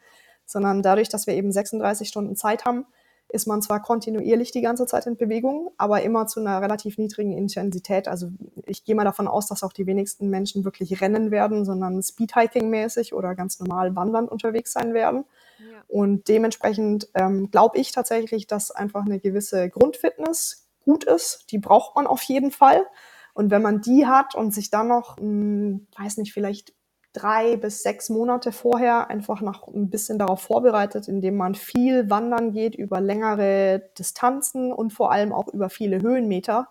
[0.45, 2.85] Sondern dadurch, dass wir eben 36 Stunden Zeit haben,
[3.29, 7.35] ist man zwar kontinuierlich die ganze Zeit in Bewegung, aber immer zu einer relativ niedrigen
[7.35, 8.07] Intensität.
[8.07, 8.29] Also
[8.65, 13.13] ich gehe mal davon aus, dass auch die wenigsten Menschen wirklich rennen werden, sondern Speedhiking-mäßig
[13.13, 15.25] oder ganz normal wandernd unterwegs sein werden.
[15.59, 15.83] Ja.
[15.87, 21.45] Und dementsprechend ähm, glaube ich tatsächlich, dass einfach eine gewisse Grundfitness gut ist.
[21.51, 22.85] Die braucht man auf jeden Fall.
[23.33, 26.73] Und wenn man die hat und sich dann noch, mh, weiß nicht, vielleicht
[27.13, 32.51] drei bis sechs Monate vorher einfach noch ein bisschen darauf vorbereitet, indem man viel wandern
[32.51, 36.67] geht über längere Distanzen und vor allem auch über viele Höhenmeter,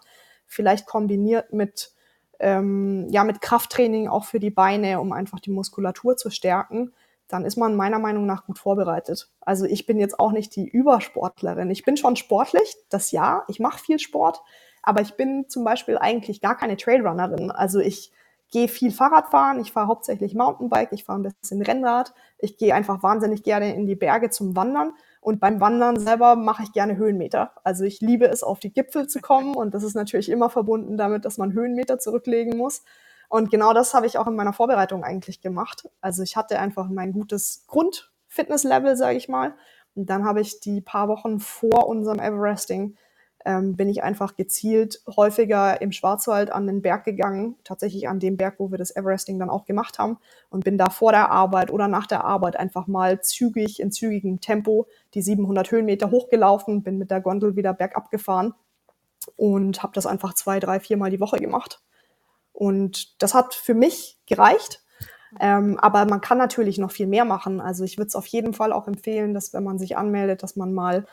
[0.46, 1.92] vielleicht kombiniert mit
[2.40, 6.92] ähm, ja mit Krafttraining auch für die Beine, um einfach die Muskulatur zu stärken,
[7.28, 9.30] dann ist man meiner Meinung nach gut vorbereitet.
[9.40, 11.70] Also ich bin jetzt auch nicht die Übersportlerin.
[11.70, 14.42] Ich bin schon sportlich, das ja, ich mache viel Sport,
[14.82, 17.52] aber ich bin zum Beispiel eigentlich gar keine Trailrunnerin.
[17.52, 18.12] Also ich
[18.52, 22.74] gehe viel Fahrrad fahren, ich fahre hauptsächlich Mountainbike, ich fahre ein bisschen Rennrad, ich gehe
[22.74, 26.96] einfach wahnsinnig gerne in die Berge zum Wandern und beim Wandern selber mache ich gerne
[26.96, 27.52] Höhenmeter.
[27.64, 30.96] Also ich liebe es, auf die Gipfel zu kommen und das ist natürlich immer verbunden
[30.96, 32.84] damit, dass man Höhenmeter zurücklegen muss.
[33.28, 35.88] Und genau das habe ich auch in meiner Vorbereitung eigentlich gemacht.
[36.02, 39.54] Also ich hatte einfach mein gutes Grundfitnesslevel, sage ich mal.
[39.94, 42.96] Und dann habe ich die paar Wochen vor unserem Everesting
[43.44, 48.36] ähm, bin ich einfach gezielt häufiger im Schwarzwald an den Berg gegangen, tatsächlich an dem
[48.36, 50.18] Berg, wo wir das Everesting dann auch gemacht haben
[50.50, 54.40] und bin da vor der Arbeit oder nach der Arbeit einfach mal zügig, in zügigem
[54.40, 58.54] Tempo die 700 Höhenmeter hochgelaufen, bin mit der Gondel wieder bergab gefahren
[59.36, 61.80] und habe das einfach zwei, drei, viermal die Woche gemacht.
[62.52, 64.82] Und das hat für mich gereicht.
[65.40, 67.60] Ähm, aber man kann natürlich noch viel mehr machen.
[67.60, 70.56] Also ich würde es auf jeden Fall auch empfehlen, dass wenn man sich anmeldet, dass
[70.56, 71.06] man mal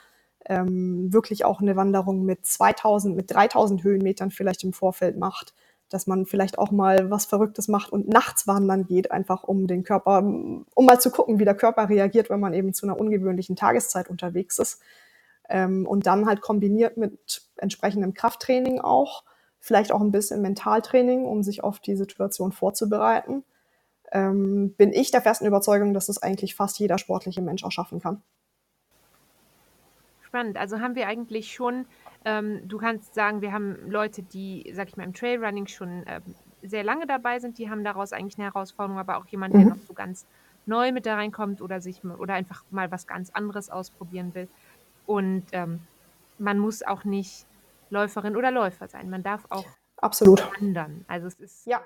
[0.49, 5.53] ähm, wirklich auch eine Wanderung mit 2000, mit 3000 Höhenmetern vielleicht im Vorfeld macht,
[5.89, 9.83] dass man vielleicht auch mal was Verrücktes macht und nachts wandern geht, einfach um den
[9.83, 13.55] Körper, um mal zu gucken, wie der Körper reagiert, wenn man eben zu einer ungewöhnlichen
[13.55, 14.81] Tageszeit unterwegs ist.
[15.49, 19.23] Ähm, und dann halt kombiniert mit entsprechendem Krafttraining auch,
[19.59, 23.43] vielleicht auch ein bisschen Mentaltraining, um sich auf die Situation vorzubereiten.
[24.13, 27.99] ähm, bin ich der festen Überzeugung, dass das eigentlich fast jeder sportliche Mensch auch schaffen
[28.01, 28.23] kann.
[30.29, 30.57] Spannend.
[30.57, 31.87] Also haben wir eigentlich schon,
[32.23, 36.35] ähm, du kannst sagen, wir haben Leute, die, sag ich mal, im Trailrunning schon ähm,
[36.61, 39.69] sehr lange dabei sind, die haben daraus eigentlich eine Herausforderung, aber auch jemand, der Mhm.
[39.69, 40.27] noch so ganz
[40.65, 44.47] neu mit da reinkommt oder sich oder einfach mal was ganz anderes ausprobieren will.
[45.07, 45.87] Und ähm,
[46.37, 47.47] man muss auch nicht
[47.89, 49.09] Läuferin oder Läufer sein.
[49.09, 49.65] Man darf auch
[49.97, 50.47] Absolut.
[50.61, 51.05] wandern.
[51.07, 51.81] Also es ist, Ja,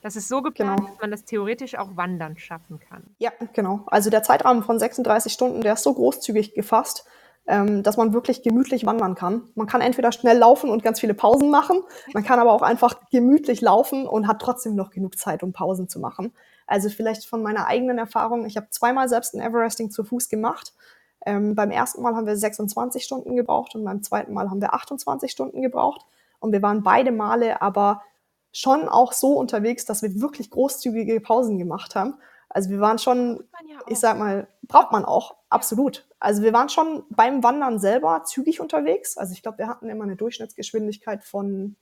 [0.00, 0.90] das ist so geplant, Genau.
[0.90, 3.14] dass man das theoretisch auch wandern schaffen kann.
[3.18, 3.84] ja, genau.
[3.86, 7.06] Also der Zeitrahmen von 36 Stunden, der ist so großzügig gefasst,
[7.46, 9.42] ähm, dass man wirklich gemütlich wandern kann.
[9.54, 13.08] Man kann entweder schnell laufen und ganz viele Pausen machen, man kann aber auch einfach
[13.10, 16.32] gemütlich laufen und hat trotzdem noch genug Zeit, um Pausen zu machen.
[16.66, 20.72] Also vielleicht von meiner eigenen Erfahrung, ich habe zweimal selbst ein Everesting zu Fuß gemacht.
[21.26, 24.74] Ähm, beim ersten Mal haben wir 26 Stunden gebraucht und beim zweiten Mal haben wir
[24.74, 26.06] 28 Stunden gebraucht.
[26.38, 28.02] Und wir waren beide Male aber
[28.52, 32.14] schon auch so unterwegs, dass wir wirklich großzügige Pausen gemacht haben.
[32.48, 36.06] Also wir waren schon, ja ich sag mal, braucht man auch, absolut.
[36.24, 39.18] Also wir waren schon beim Wandern selber zügig unterwegs.
[39.18, 41.76] Also ich glaube, wir hatten immer eine Durchschnittsgeschwindigkeit von,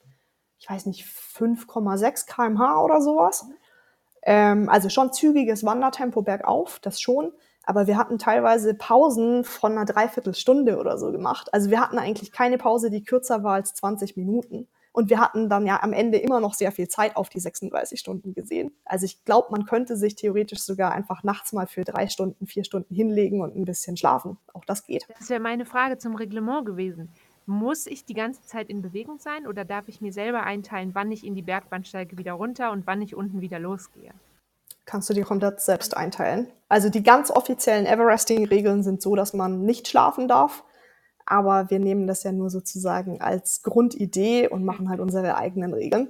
[0.59, 3.47] ich weiß nicht, 5,6 km/h oder sowas.
[4.23, 7.33] Ähm, also schon zügiges Wandertempo bergauf, das schon.
[7.63, 11.55] Aber wir hatten teilweise Pausen von einer Dreiviertelstunde oder so gemacht.
[11.55, 14.67] Also wir hatten eigentlich keine Pause, die kürzer war als 20 Minuten.
[14.93, 17.99] Und wir hatten dann ja am Ende immer noch sehr viel Zeit auf die 36
[17.99, 18.73] Stunden gesehen.
[18.85, 22.65] Also ich glaube, man könnte sich theoretisch sogar einfach nachts mal für drei Stunden, vier
[22.65, 24.37] Stunden hinlegen und ein bisschen schlafen.
[24.53, 25.07] Auch das geht.
[25.19, 27.09] Das wäre meine Frage zum Reglement gewesen.
[27.47, 31.11] Muss ich die ganze Zeit in Bewegung sein oder darf ich mir selber einteilen, wann
[31.11, 34.13] ich in die Bergbahn steige wieder runter und wann ich unten wieder losgehe?
[34.85, 36.49] Kannst du dir komplett selbst einteilen.
[36.69, 40.65] Also die ganz offiziellen Everesting-Regeln sind so, dass man nicht schlafen darf.
[41.27, 46.09] Aber wir nehmen das ja nur sozusagen als Grundidee und machen halt unsere eigenen Regeln.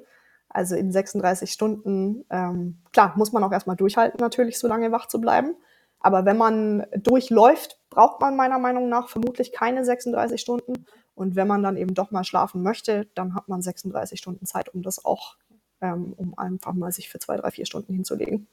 [0.48, 5.06] Also in 36 Stunden, ähm, klar, muss man auch erstmal durchhalten, natürlich so lange wach
[5.08, 5.54] zu bleiben.
[6.00, 10.86] Aber wenn man durchläuft, braucht man meiner Meinung nach vermutlich keine 36 Stunden.
[11.14, 14.68] Und wenn man dann eben doch mal schlafen möchte, dann hat man 36 Stunden Zeit,
[14.74, 15.36] um das auch,
[15.80, 18.46] ähm, um einfach mal sich für zwei, drei, vier Stunden hinzulegen.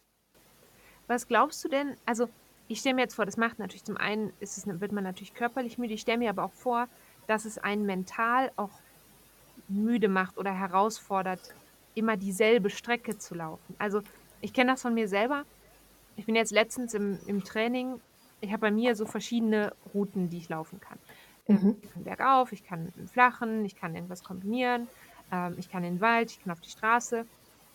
[1.08, 1.96] Was glaubst du denn?
[2.06, 2.30] Also,
[2.70, 5.34] ich stelle mir jetzt vor, das macht natürlich zum einen, ist es, wird man natürlich
[5.34, 5.96] körperlich müde.
[5.96, 6.88] Ich stelle mir aber auch vor,
[7.28, 8.70] dass es einen mental auch
[9.68, 11.42] müde macht oder herausfordert,
[11.96, 13.76] immer dieselbe Strecke zu laufen.
[13.80, 14.02] Also,
[14.40, 15.46] ich kenne das von mir selber.
[16.16, 18.00] Ich bin jetzt letztens im, im Training.
[18.40, 21.00] Ich habe bei mir so verschiedene Routen, die ich laufen kann.
[21.48, 21.78] Mhm.
[21.82, 24.88] Ich kann bergauf, ich kann im Flachen, ich kann irgendwas kombinieren,
[25.32, 27.26] ähm, ich kann in den Wald, ich kann auf die Straße.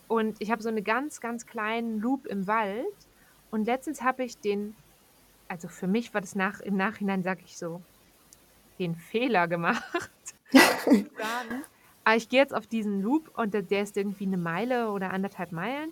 [0.07, 2.85] Und ich habe so einen ganz, ganz kleinen Loop im Wald.
[3.51, 4.75] Und letztens habe ich den,
[5.47, 7.81] also für mich war das nach, im Nachhinein, sage ich so,
[8.79, 9.83] den Fehler gemacht.
[10.51, 11.63] sagen,
[12.03, 15.11] aber ich gehe jetzt auf diesen Loop und der, der ist irgendwie eine Meile oder
[15.11, 15.91] anderthalb Meilen.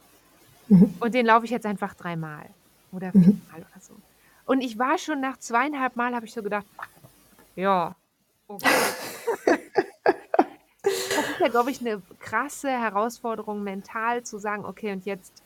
[0.67, 0.93] Mhm.
[0.99, 2.49] Und den laufe ich jetzt einfach dreimal
[2.91, 3.23] oder Mhm.
[3.23, 3.93] viermal oder so.
[4.45, 6.65] Und ich war schon nach zweieinhalb Mal, habe ich so gedacht,
[7.55, 7.95] ja,
[8.47, 8.69] okay.
[10.83, 15.41] Das ist ja, glaube ich, eine krasse Herausforderung mental zu sagen, okay, und jetzt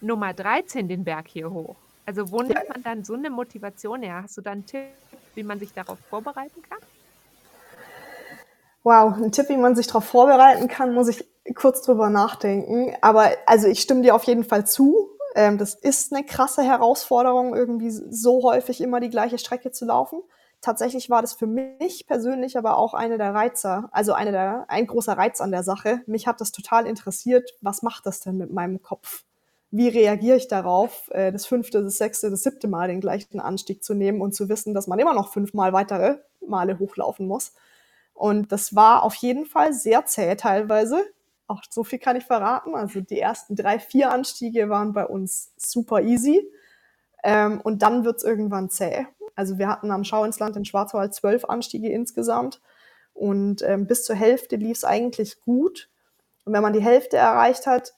[0.00, 1.76] Nummer 13 den Berg hier hoch.
[2.06, 4.22] Also wo nimmt man dann so eine Motivation her?
[4.24, 4.82] Hast du da einen Tipp,
[5.34, 6.78] wie man sich darauf vorbereiten kann?
[8.82, 12.96] Wow, ein Tipp, wie man sich darauf vorbereiten kann, muss ich kurz drüber nachdenken.
[13.00, 15.10] Aber also ich stimme dir auf jeden Fall zu.
[15.36, 20.20] Ähm, das ist eine krasse Herausforderung, irgendwie so häufig immer die gleiche Strecke zu laufen.
[20.60, 24.86] Tatsächlich war das für mich persönlich aber auch eine der Reizer, also eine der, ein
[24.86, 26.02] großer Reiz an der Sache.
[26.06, 27.50] Mich hat das total interessiert.
[27.60, 29.24] Was macht das denn mit meinem Kopf?
[29.74, 33.82] Wie reagiere ich darauf, äh, das fünfte, das sechste, das siebte Mal den gleichen Anstieg
[33.82, 37.54] zu nehmen und zu wissen, dass man immer noch fünfmal weitere Male hochlaufen muss?
[38.12, 41.02] Und das war auf jeden Fall sehr zäh teilweise.
[41.46, 42.74] Auch so viel kann ich verraten.
[42.74, 46.46] Also die ersten drei, vier Anstiege waren bei uns super easy.
[47.24, 49.06] Ähm, und dann wird's irgendwann zäh.
[49.34, 52.60] Also wir hatten am Schau ins Land in Schwarzwald zwölf Anstiege insgesamt.
[53.14, 55.88] Und ähm, bis zur Hälfte lief's eigentlich gut.
[56.44, 57.94] Und wenn man die Hälfte erreicht hat,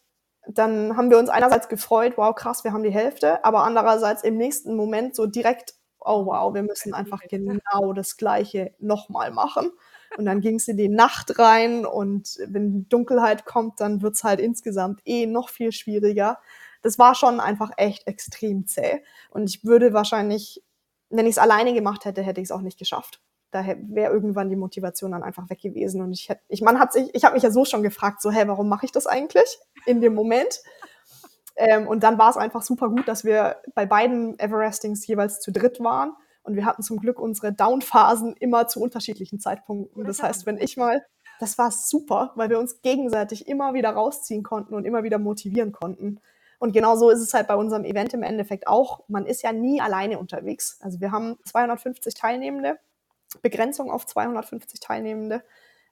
[0.48, 4.36] dann haben wir uns einerseits gefreut, wow, krass, wir haben die Hälfte, aber andererseits im
[4.36, 9.70] nächsten Moment so direkt, oh wow, wir müssen einfach genau das Gleiche nochmal machen.
[10.16, 14.38] Und dann ging es in die Nacht rein und wenn Dunkelheit kommt, dann wird's halt
[14.38, 16.38] insgesamt eh noch viel schwieriger.
[16.82, 19.02] Das war schon einfach echt extrem zäh.
[19.30, 20.62] Und ich würde wahrscheinlich,
[21.10, 23.20] wenn ich es alleine gemacht hätte, hätte ich es auch nicht geschafft.
[23.54, 26.02] Da wäre irgendwann die Motivation dann einfach weg gewesen.
[26.02, 28.30] Und ich hätte, ich, man hat sich, ich habe mich ja so schon gefragt, so,
[28.30, 30.60] hey, warum mache ich das eigentlich in dem Moment?
[31.56, 35.52] Ähm, und dann war es einfach super gut, dass wir bei beiden Everestings jeweils zu
[35.52, 36.12] dritt waren.
[36.42, 40.04] Und wir hatten zum Glück unsere Down-Phasen immer zu unterschiedlichen Zeitpunkten.
[40.04, 41.06] Das heißt, wenn ich mal,
[41.38, 45.72] das war super, weil wir uns gegenseitig immer wieder rausziehen konnten und immer wieder motivieren
[45.72, 46.20] konnten.
[46.58, 49.04] Und genau so ist es halt bei unserem Event im Endeffekt auch.
[49.08, 50.78] Man ist ja nie alleine unterwegs.
[50.80, 52.78] Also wir haben 250 Teilnehmende,
[53.42, 55.42] Begrenzung auf 250 Teilnehmende.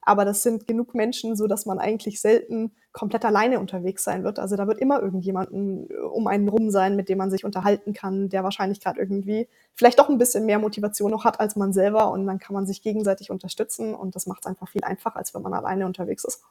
[0.05, 4.41] Aber das sind genug Menschen, so dass man eigentlich selten komplett alleine unterwegs sein wird.
[4.41, 7.93] Also da wird immer irgendjemanden äh, um einen rum sein, mit dem man sich unterhalten
[7.93, 11.73] kann, der wahrscheinlich gerade irgendwie vielleicht doch ein bisschen mehr Motivation noch hat als man
[11.73, 15.17] selber und dann kann man sich gegenseitig unterstützen und das macht es einfach viel einfacher,
[15.17, 16.43] als wenn man alleine unterwegs ist.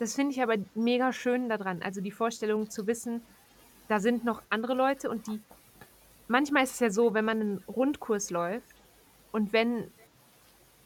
[0.00, 1.80] Das finde ich aber mega schön daran.
[1.82, 3.22] Also die Vorstellung zu wissen,
[3.88, 5.40] da sind noch andere Leute und die.
[6.26, 8.74] Manchmal ist es ja so, wenn man einen Rundkurs läuft
[9.30, 9.90] und wenn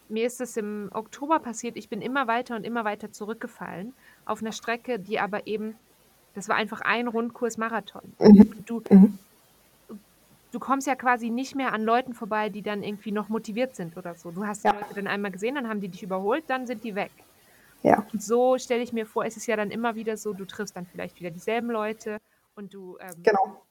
[0.08, 3.94] mir ist es im Oktober passiert, ich bin immer weiter und immer weiter zurückgefallen
[4.24, 5.78] auf einer Strecke, die aber eben,
[6.34, 8.14] das war einfach ein Rundkurs Marathon.
[8.20, 8.64] Mhm.
[8.66, 9.18] Du, Mhm.
[10.50, 13.96] du kommst ja quasi nicht mehr an Leuten vorbei, die dann irgendwie noch motiviert sind
[13.96, 14.30] oder so.
[14.30, 14.74] Du hast die Ja.
[14.74, 17.12] Leute dann einmal gesehen, dann haben die dich überholt, dann sind die weg.
[17.82, 20.44] Ja, Und so stelle ich mir vor, ist es ja dann immer wieder so, du
[20.46, 22.18] triffst dann vielleicht wieder dieselben Leute
[22.54, 23.62] und du, ähm, genau.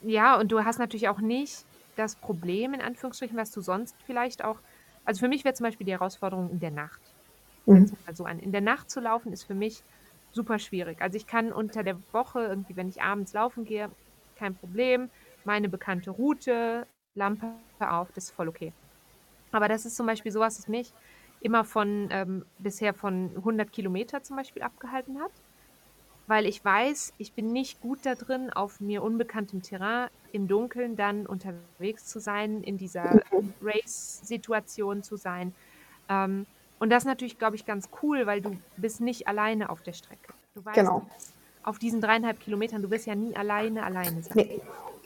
[0.00, 4.44] ja, und du hast natürlich auch nicht das Problem, in Anführungsstrichen, was du sonst vielleicht
[4.44, 4.62] auch,
[5.08, 7.00] also für mich wäre zum Beispiel die Herausforderung in der Nacht.
[7.64, 7.90] Mhm.
[8.06, 9.82] Also an, in der Nacht zu laufen ist für mich
[10.32, 11.00] super schwierig.
[11.00, 13.90] Also ich kann unter der Woche irgendwie, wenn ich abends laufen gehe,
[14.36, 15.08] kein Problem,
[15.44, 17.46] meine bekannte Route, Lampe
[17.80, 18.74] auf, das ist voll okay.
[19.50, 20.92] Aber das ist zum Beispiel sowas, das mich
[21.40, 25.32] immer von ähm, bisher von 100 Kilometer zum Beispiel abgehalten hat,
[26.28, 30.94] weil ich weiß, ich bin nicht gut da drin, auf mir unbekanntem Terrain im Dunkeln
[30.94, 33.20] dann unterwegs zu sein, in dieser
[33.62, 35.54] Race-Situation zu sein.
[36.08, 36.46] Ähm,
[36.78, 39.94] und das ist natürlich, glaube ich, ganz cool, weil du bist nicht alleine auf der
[39.94, 40.34] Strecke.
[40.54, 41.06] Du weißt, Genau.
[41.62, 44.34] auf diesen dreieinhalb Kilometern, du wirst ja nie alleine alleine sein.
[44.36, 44.60] Nee.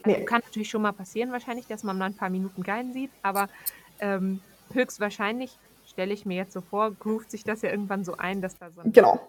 [0.05, 0.25] Also Nee.
[0.25, 3.49] kann natürlich schon mal passieren wahrscheinlich, dass man mal ein paar Minuten keinen sieht, aber
[4.01, 4.41] ähm,
[4.73, 5.57] höchstwahrscheinlich,
[5.87, 8.71] stelle ich mir jetzt so vor, groovt sich das ja irgendwann so ein, dass da
[8.73, 9.21] so ein Genau.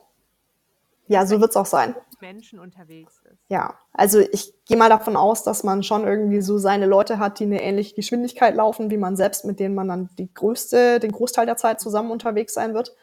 [1.07, 1.95] Ja, so wird es auch sein.
[2.21, 3.37] Menschen unterwegs ist.
[3.49, 7.39] Ja, also ich gehe mal davon aus, dass man schon irgendwie so seine Leute hat,
[7.39, 11.11] die eine ähnliche Geschwindigkeit laufen wie man selbst, mit denen man dann die größte, den
[11.11, 12.95] Großteil der Zeit zusammen unterwegs sein wird.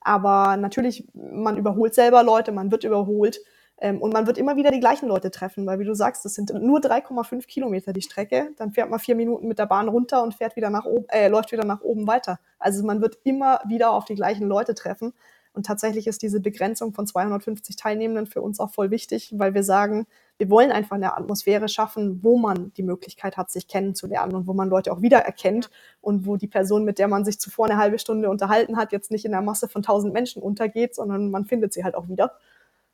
[0.00, 3.40] Aber natürlich, man überholt selber Leute, man wird überholt
[3.80, 6.34] ähm, und man wird immer wieder die gleichen Leute treffen, weil wie du sagst, das
[6.34, 8.50] sind nur 3,5 Kilometer die Strecke.
[8.56, 11.28] Dann fährt man vier Minuten mit der Bahn runter und fährt wieder nach oben, äh,
[11.28, 12.38] läuft wieder nach oben weiter.
[12.58, 15.12] Also man wird immer wieder auf die gleichen Leute treffen.
[15.58, 19.64] Und tatsächlich ist diese Begrenzung von 250 Teilnehmenden für uns auch voll wichtig, weil wir
[19.64, 24.46] sagen, wir wollen einfach eine Atmosphäre schaffen, wo man die Möglichkeit hat, sich kennenzulernen und
[24.46, 25.68] wo man Leute auch wiedererkennt
[26.00, 29.10] und wo die Person, mit der man sich zuvor eine halbe Stunde unterhalten hat, jetzt
[29.10, 32.34] nicht in der Masse von tausend Menschen untergeht, sondern man findet sie halt auch wieder.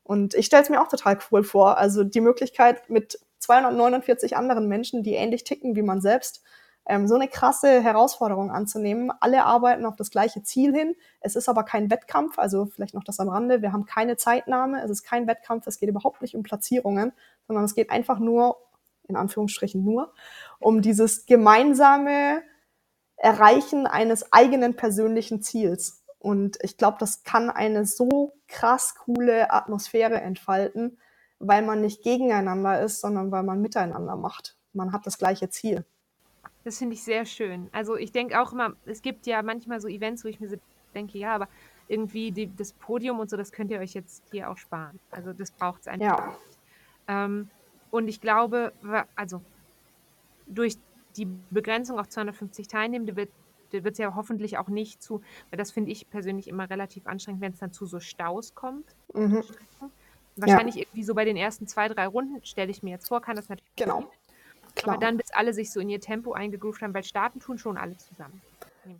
[0.02, 1.76] Und ich stelle es mir auch total cool vor.
[1.76, 6.42] Also die Möglichkeit mit 249 anderen Menschen, die ähnlich ticken wie man selbst,
[6.86, 9.10] ähm, so eine krasse Herausforderung anzunehmen.
[9.20, 10.94] Alle arbeiten auf das gleiche Ziel hin.
[11.20, 13.62] Es ist aber kein Wettkampf, also vielleicht noch das am Rande.
[13.62, 17.12] Wir haben keine Zeitnahme, es ist kein Wettkampf, es geht überhaupt nicht um Platzierungen,
[17.46, 18.58] sondern es geht einfach nur,
[19.08, 20.12] in Anführungsstrichen nur,
[20.58, 22.42] um dieses gemeinsame
[23.16, 26.04] Erreichen eines eigenen persönlichen Ziels.
[26.18, 30.98] Und ich glaube, das kann eine so krass coole Atmosphäre entfalten,
[31.38, 34.56] weil man nicht gegeneinander ist, sondern weil man miteinander macht.
[34.72, 35.84] Man hat das gleiche Ziel.
[36.64, 37.68] Das finde ich sehr schön.
[37.72, 40.56] Also ich denke auch immer, es gibt ja manchmal so Events, wo ich mir so
[40.94, 41.48] denke, ja, aber
[41.86, 45.00] irgendwie die, das Podium und so, das könnt ihr euch jetzt hier auch sparen.
[45.10, 46.26] Also das braucht es einfach Ja.
[46.26, 46.58] nicht.
[47.08, 47.50] Ähm,
[47.90, 48.74] und ich glaube,
[49.14, 49.44] also
[50.46, 50.76] durch
[51.16, 53.32] die Begrenzung auf 250 Teilnehmende wird
[53.72, 57.40] wird es ja hoffentlich auch nicht zu, weil das finde ich persönlich immer relativ anstrengend,
[57.42, 58.94] wenn es dann zu so Staus kommt.
[59.14, 59.40] Mhm.
[60.36, 63.36] Wahrscheinlich irgendwie so bei den ersten zwei, drei Runden, stelle ich mir jetzt vor, kann
[63.36, 64.00] das natürlich Genau.
[64.00, 64.10] passieren.
[64.74, 64.96] Klar.
[64.96, 67.76] Aber dann, bis alle sich so in ihr Tempo eingegroovt haben, weil starten tun schon
[67.76, 68.42] alle zusammen.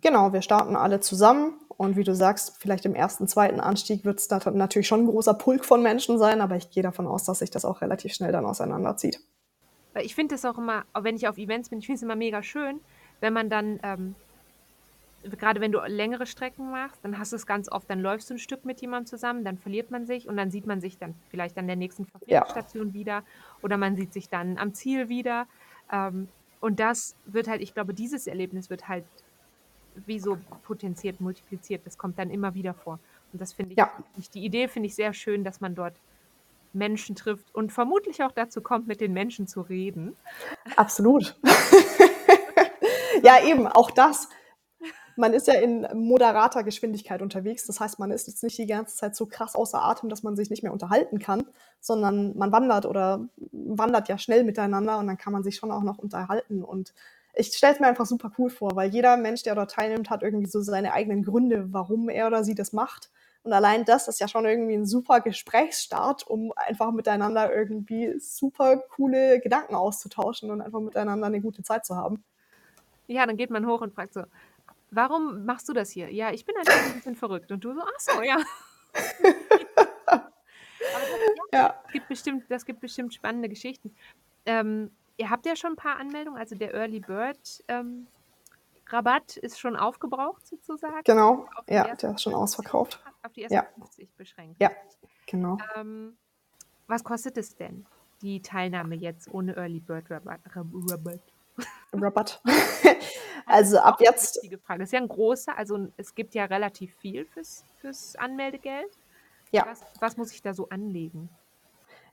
[0.01, 4.19] Genau, wir starten alle zusammen und wie du sagst, vielleicht im ersten, zweiten Anstieg wird
[4.19, 7.25] es da natürlich schon ein großer Pulk von Menschen sein, aber ich gehe davon aus,
[7.25, 9.19] dass sich das auch relativ schnell dann auseinanderzieht.
[9.93, 12.03] Weil ich finde das auch immer, auch wenn ich auf Events bin, ich finde es
[12.03, 12.79] immer mega schön,
[13.21, 14.15] wenn man dann, ähm,
[15.23, 18.35] gerade wenn du längere Strecken machst, dann hast du es ganz oft, dann läufst du
[18.35, 21.15] ein Stück mit jemandem zusammen, dann verliert man sich und dann sieht man sich dann
[21.29, 23.23] vielleicht an der nächsten Verpflegungsstation wieder
[23.61, 25.47] oder man sieht sich dann am Ziel wieder.
[25.91, 26.27] Ähm,
[26.61, 29.05] und das wird halt, ich glaube, dieses Erlebnis wird halt
[30.05, 31.85] wie so potenziert, multipliziert.
[31.85, 32.99] Das kommt dann immer wieder vor.
[33.31, 33.91] Und das finde ich, Ja.
[34.17, 35.95] ich, die Idee finde ich sehr schön, dass man dort
[36.73, 40.15] Menschen trifft und vermutlich auch dazu kommt, mit den Menschen zu reden.
[40.75, 41.37] Absolut.
[43.23, 44.27] ja, eben, auch das.
[45.15, 47.65] Man ist ja in moderater Geschwindigkeit unterwegs.
[47.65, 50.35] Das heißt, man ist jetzt nicht die ganze Zeit so krass außer Atem, dass man
[50.35, 51.43] sich nicht mehr unterhalten kann,
[51.79, 55.83] sondern man wandert oder wandert ja schnell miteinander und dann kann man sich schon auch
[55.83, 56.63] noch unterhalten.
[56.63, 56.93] Und
[57.33, 60.23] ich stelle es mir einfach super cool vor, weil jeder Mensch, der dort teilnimmt, hat
[60.23, 63.09] irgendwie so seine eigenen Gründe, warum er oder sie das macht.
[63.43, 68.77] Und allein das ist ja schon irgendwie ein super Gesprächsstart, um einfach miteinander irgendwie super
[68.77, 72.23] coole Gedanken auszutauschen und einfach miteinander eine gute Zeit zu haben.
[73.07, 74.23] Ja, dann geht man hoch und fragt so:
[74.91, 77.81] „Warum machst du das hier?“ „Ja, ich bin einfach 'n bisschen verrückt.“ Und du so:
[77.81, 78.37] „Ach so, ja.“
[80.91, 81.75] Aber das ja, Ja.
[81.91, 83.95] gibt bestimmt das gibt bestimmt spannende Geschichten.
[84.45, 88.11] Ähm, ihr habt ja schon 'n paar Anmeldungen, also der Early Bird, ähm,
[88.89, 91.05] Rabatt ist schon aufgebraucht sozusagen?
[91.05, 92.99] Genau, ja, der ist schon 50 ausverkauft.
[93.23, 93.67] auf die ersten Ja.
[93.75, 94.59] 50 beschränkt.
[94.59, 94.71] Ja,
[95.27, 95.69] genau.
[95.75, 96.17] Ähm,
[96.87, 97.89] was kostet es denn,
[98.21, 101.34] die Teilnahme jetzt ohne Early Bird Rabatt Rab Rabatt?
[101.93, 102.41] Rabatt.
[102.45, 102.55] Das
[103.47, 104.83] Also, ab jetzt wichtige Frage.
[104.83, 108.91] Ist ja 'n großer also es gibt ja relativ viel fürs fürs Anmeldegeld.
[109.51, 109.65] Ja.
[109.67, 111.29] Was was muss ich da so anlegen?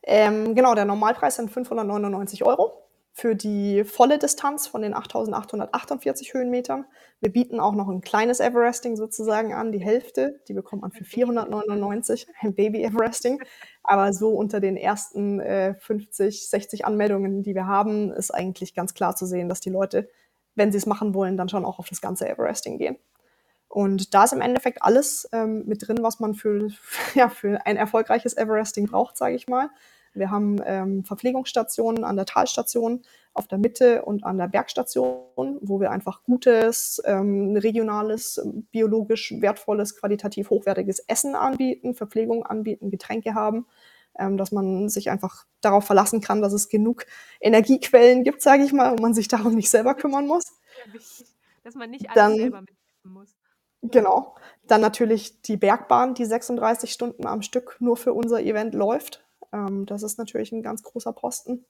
[0.05, 2.82] Ähm, genau, der Normalpreis sind 599 €
[3.15, 6.87] für die volle Distanz von den 8.848 Höhenmetern.
[7.21, 11.05] Wir bieten auch noch 'n kleines Everesting sozusagen an, die Hälfte, die bekommt man für
[11.05, 11.85] Ein Baby Everesting.
[11.85, 13.43] 499, ein Baby Everesting.
[13.85, 18.95] Aber so unter den ersten, äh, 50, 60 Anmeldungen, die wir haben, ist eigentlich ganz
[18.95, 20.09] klar zu sehen, dass die Leute,
[20.55, 22.97] wenn sie's machen wollen, dann schon auch auf das ganze Everesting gehen.
[23.69, 26.69] Und da ist im Endeffekt alles, ähm, mit drin, was man für
[27.15, 29.71] ja, für ein erfolgreiches Everesting braucht, sage ich mal.
[30.15, 33.03] Wir haben, ähm, Verpflegungsstationen an der Talstation,
[33.35, 38.41] auf der Mitte und an der Bergstation, wo wir einfach gutes, ähm, regionales,
[38.73, 43.67] biologisch wertvolles, qualitativ hochwertiges Essen anbieten, Verpflegung anbieten, Getränke haben,
[44.19, 47.07] ähm, dass man sich einfach darauf verlassen kann, dass es genug
[47.41, 50.45] Energiequellen gibt, sage ich mal, und man sich darum nicht selber kümmern muss.
[50.93, 53.35] Wichtig, dass man nicht alles selber Dann mitschleppen muss.
[53.83, 54.37] Genau.
[54.65, 59.25] Dann natürlich die Bergbahn, die 36 Stunden am Stück nur für unser Event läuft.
[59.53, 61.65] Ähm, das ist natürlich 'n ganz großer Posten.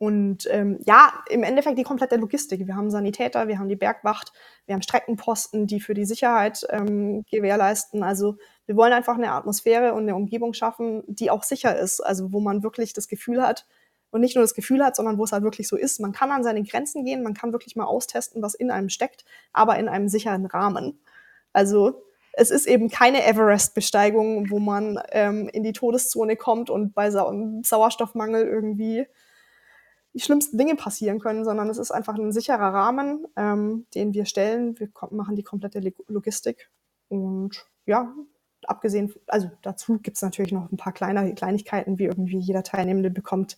[0.00, 2.66] Und, ähm, ja, im Endeffekt die komplette Logistik.
[2.66, 4.32] Wir haben Sanitäter, wir haben die Bergwacht,
[4.66, 8.02] wir haben Streckenposten, die für die Sicherheit, ähm, gewährleisten.
[8.04, 12.32] Also, wir wollen einfach 'ne Atmosphäre und 'ne Umgebung schaffen, die auch sicher ist, also
[12.32, 13.66] wo man wirklich das Gefühl hat
[14.10, 16.00] und nicht nur das Gefühl hat, sondern wo's halt wirklich so ist.
[16.00, 19.24] Man kann an seine Grenzen gehen, man kann wirklich mal austesten, was in einem steckt,
[19.54, 21.00] aber in einem sicheren Rahmen.
[21.54, 22.02] Also,
[22.34, 27.32] es ist eben keine Everest-Besteigung, wo man, ähm, in die Todeszone kommt und bei Sau
[27.62, 29.06] Sauerstoffmangel irgendwie
[30.14, 34.26] die schlimmsten Dinge passieren können, sondern es ist einfach 'n sicherer Rahmen, ähm, den wir
[34.26, 34.78] stellen.
[34.78, 36.70] Wir machen die komplette Logistik
[37.08, 38.12] und ja,
[38.66, 43.56] abgesehen also dazu gibt's natürlich noch 'n paar kleinere Kleinigkeiten, wie irgendwie jeder Teilnehmende bekommt,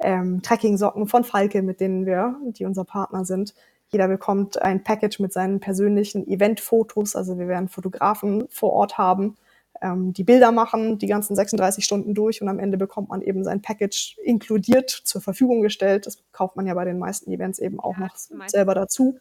[0.00, 3.54] ähm, Trekkingsocken von Falke, mit denen wir die unser Partner sind.
[3.88, 7.14] Jeder bekommt ein Package mit seinen persönlichen Eventfotos.
[7.16, 9.36] Also, wir werden Fotografen vor Ort haben,
[9.82, 13.44] ähm, die Bilder machen, die ganzen 36 Stunden durch und am Ende bekommt man eben
[13.44, 16.06] sein Package inkludiert zur Verfügung gestellt.
[16.06, 18.16] Das kauft man ja bei den meisten Events eben auch Ja, noch
[18.48, 19.18] selber dazu.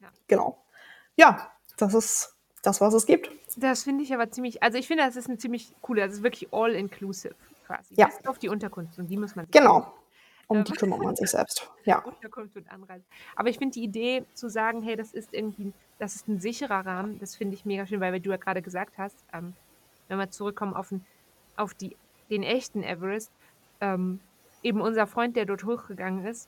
[0.00, 0.08] Ja.
[0.26, 0.58] Genau.
[1.16, 3.30] Ja, das ist das, was es gibt.
[3.56, 6.22] Das finde ich aber ziemlich also, ich finde, das ist 'ne ziemlich coole das ist
[6.22, 7.34] wirklich all inclusive
[7.66, 8.06] quasi, Ja.
[8.06, 9.92] bis auf die Unterkunft und die muss man Genau.
[10.50, 11.68] Um Ähm, die kümmert man sich selbst.
[11.84, 12.04] Ja.
[12.04, 13.06] Unterkunft und Anreise.
[13.36, 16.84] Aber ich finde die Idee zu sagen: „Hey, das ist irgendwie das ist 'n sicherer
[16.86, 19.58] Rahmen“, das finde ich mega schön, weil du ja grade gesagt hast, ähm,
[20.08, 21.06] wenn wir zurückkommen auf 'n
[21.56, 21.98] auf die
[22.30, 23.34] den echten Everest,
[23.80, 24.30] ähm,
[24.62, 26.46] eben unser Freund, der dort hochgegangen ist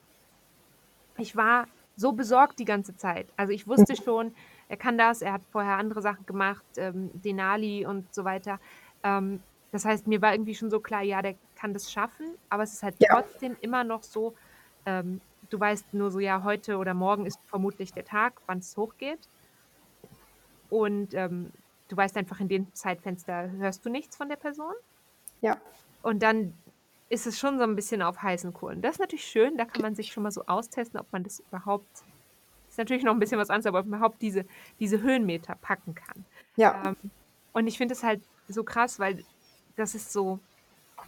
[1.19, 3.33] ich war so besorgt die ganze Zeit.
[3.37, 3.97] Also, ich wusste Mhm.
[3.97, 4.35] schon,
[4.69, 8.61] er kann das, er hat vorher andere Sachen gemacht, ähm, Denali und so weiter.
[9.03, 12.63] Ähm, das heißt, mir war irgendwie schon so klar, ja, der kann das schaffen, aber
[12.65, 13.09] es ist halt Ja.
[13.11, 14.37] trotzdem immer noch so,
[14.87, 19.27] ähm, du weißt nur so, ja, heute oder morgen ist vermutlich der Tag, wann's hochgeht.
[20.73, 21.53] Und, ähm,
[21.89, 24.73] du weißt einfach, in dem Zeitfenster hörst du nichts von der Person.
[25.43, 25.63] Ja.
[26.05, 26.63] Und dann
[27.09, 28.83] ist es schon so 'n bisschen auf heißen Kohlen.
[28.83, 31.41] Das ist natürlich schön, da kann man sich schon mal so austesten, ob man das
[31.41, 32.05] überhaupt
[32.71, 34.47] ist natürlich noch 'n bisschen was anderes, aber ob man überhaupt diese
[34.81, 36.27] diese Höhenmeter packen kann.
[36.59, 36.77] Ja.
[36.85, 36.95] Ähm,
[37.53, 39.27] und ich finde es halt so krass, weil
[39.77, 40.41] das ist so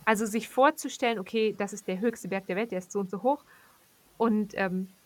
[0.05, 3.11] also, sich vorzustellen: „Okay, das ist der höchste Berg der Welt, der ist so und
[3.11, 3.45] so hoch.“
[4.19, 4.97] Und, ähm,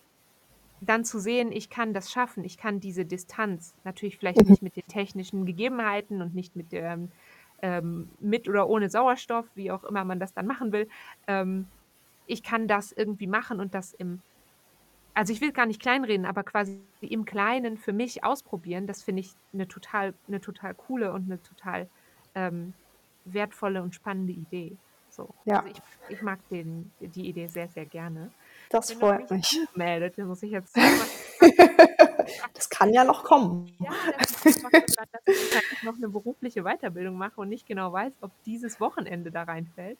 [0.81, 4.55] dann zu sehen, ich kann das schaffen, ich kann diese Distanz natürlich vielleicht Mhm.
[4.55, 7.09] nicht mit den technischen Gegebenheiten und nicht mit der
[7.63, 10.89] ähm, mit oder ohne Sauerstoff, wie auch immer man das dann machen will.
[11.29, 11.73] Ähm,
[12.27, 14.25] ich kann das irgendwie machen und das im
[15.15, 19.21] also, ich will gar nicht kleinreden, aber quasi im Kleinen für mich ausprobieren, das finde
[19.23, 21.91] ich 'ne total 'ne total coole und 'ne total,
[22.35, 22.77] ähm,
[23.25, 24.81] wertvolle und spannende Idee.
[25.09, 25.63] So, Ja.
[25.63, 28.35] also, ich ich mag den die Idee sehr, sehr gerne.
[28.71, 29.61] Das noch freut mich.
[29.75, 30.77] angemeldet, da muss ich jetzt
[32.55, 33.77] Das kann ja noch kommen.
[33.81, 37.93] Ja, das nur daran, dass ich halt noch 'ne berufliche Weiterbildung mache und nicht genau
[37.93, 39.99] weiß, ob dieses Wochenende da reinfällt.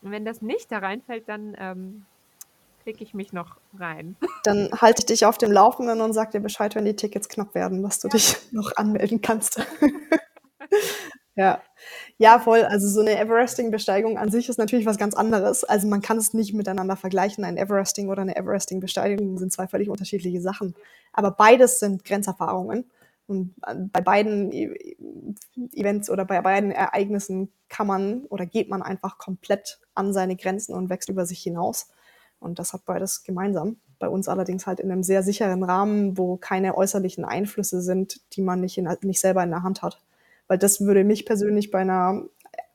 [0.00, 2.08] Und wenn das nicht da reinfällt, dann, ähm,
[2.80, 4.18] klicke ich mich noch rein.
[4.44, 7.54] Dann halte ich dich auf dem Laufenden und sage dir Bescheid, wenn die Tickets knapp
[7.54, 8.18] werden, dass du Ja.
[8.18, 9.58] dich noch anmelden kannst.
[11.36, 11.60] Ja.
[12.18, 12.62] Ja, voll.
[12.62, 15.64] Also, so 'ne Everesting-Besteigung an sich ist natürlich was ganz anderes.
[15.64, 17.44] Also, man kann es nicht miteinander vergleichen.
[17.44, 20.74] Ein Everesting oder 'ne Everesting-Besteigung sind 2 völlig unterschiedliche Sachen.
[21.12, 22.88] Aber beides sind Grenzerfahrungen.
[23.26, 24.96] Und an bei beiden E
[25.72, 30.74] Events oder bei beiden Ereignissen kann man oder geht man einfach komplett an seine Grenzen
[30.74, 31.88] und wächst über sich hinaus.
[32.38, 33.76] Und das hat beides gemeinsam.
[33.98, 38.42] Bei uns allerdings halt in 'nem sehr sicheren Rahmen, wo keine äußerlichen Einflüsse sind, die
[38.42, 40.00] man nicht in nicht selber in der Hand hat.
[40.48, 42.24] Weil das würde mich persönlich bei 'ner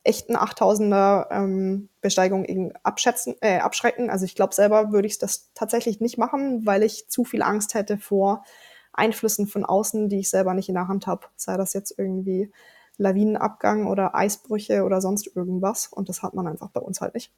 [0.02, 4.10] echten 8.000er, ähm, Besteigung eben abschätzen äh, abschrecken.
[4.10, 7.74] Also, ich glaube, selber würde ich das tatsächlich nicht machen, weil ich zu viel Angst
[7.74, 8.44] hätte vor
[8.92, 11.26] Einflüssen von außen, die ich selber nicht in der Hand habe.
[11.36, 12.50] Sei das jetzt irgendwie
[12.96, 15.88] Lawinenabgang oder Eisbrüche oder sonst irgendwas.
[15.88, 17.30] Und das hat man einfach bei uns halt nicht.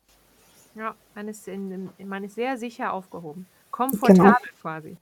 [0.75, 3.47] Ja, man ist in man ist sehr sicher aufgehoben.
[3.73, 3.91] Genau.
[3.91, 4.97] Komfortabel quasi.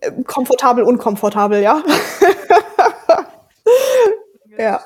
[0.00, 1.82] Äh, komfortabel, unkomfortabel, ja.
[4.58, 4.80] Ja.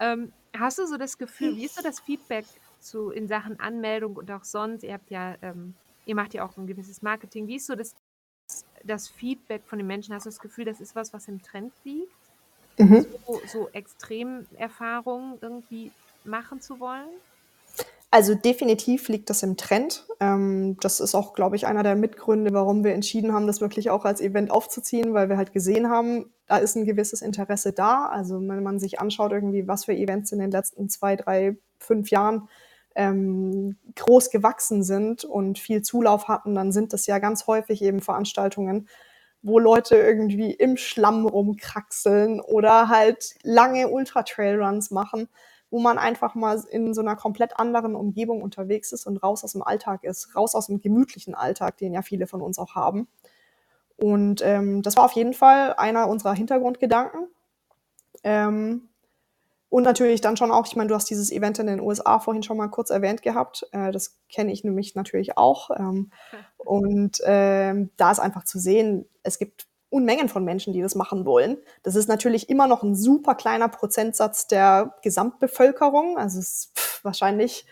[0.00, 4.16] Ähm, hast du so das Gefühl wie ist so das Feedback zu in Sachen Anmeldung
[4.16, 4.82] und auch sonst?
[4.82, 7.46] Ihr habt ja ähm, ihr macht ja auch 'n gewisses Marketing.
[7.46, 7.96] Wie ist so das
[8.84, 10.14] das Feedback von den Menschen?
[10.14, 12.32] Hast du das Gefühl, das ist was, was im Trend liegt?
[12.78, 13.14] Mhm.
[13.22, 17.10] So so Extremerfahrungen irgendwie machen zu wollen?
[18.16, 20.06] Also, definitiv liegt das im Trend.
[20.20, 23.90] Ähm, das ist auch, glaube ich, einer der Mitgründe, warum wir entschieden haben, das wirklich
[23.90, 28.06] auch als Event aufzuziehen, weil wir halt gesehen haben, da ist 'n gewisses Interesse da.
[28.06, 32.08] Also, wenn man sich anschaut irgendwie, was für Events in den letzten 2, 3, 5
[32.10, 32.48] Jahren,
[32.94, 38.00] ähm, groß gewachsen sind und viel Zulauf hatten, dann sind das ja ganz häufig eben
[38.00, 38.86] Veranstaltungen,
[39.42, 45.28] wo Leute irgendwie im Schlamm rumkraxeln oder halt lange Ultra-Trail-Runs machen,
[45.74, 49.60] wo man einfach mal in so 'ner komplett anderen Umgebung unterwegs ist und raus aus'm
[49.62, 53.08] Alltag ist, raus aus'm gemütlichen Alltag, den ja viele von uns auch haben.
[53.98, 57.28] Und, ähm, das war auf jeden Fall einer unserer Hintergrundgedanken.
[58.24, 58.88] Ähm,
[59.70, 62.42] und natürlich dann schon auch ich meine, du hast dieses Event in den USA vorhin
[62.44, 63.66] schon mal kurz erwähnt gehabt.
[63.72, 65.70] Äh, das kenne ich nämlich natürlich auch.
[65.78, 66.10] Ähm,
[66.58, 71.24] und, ähm, da ist einfach zu sehen, es gibt Unmengen von Menschen, die das machen
[71.26, 71.58] wollen.
[71.84, 76.18] Das ist natürlich immer noch 'n super kleiner Prozentsatz der Gesamtbevölkerung.
[76.18, 77.66] Also, es ist wahrscheinlich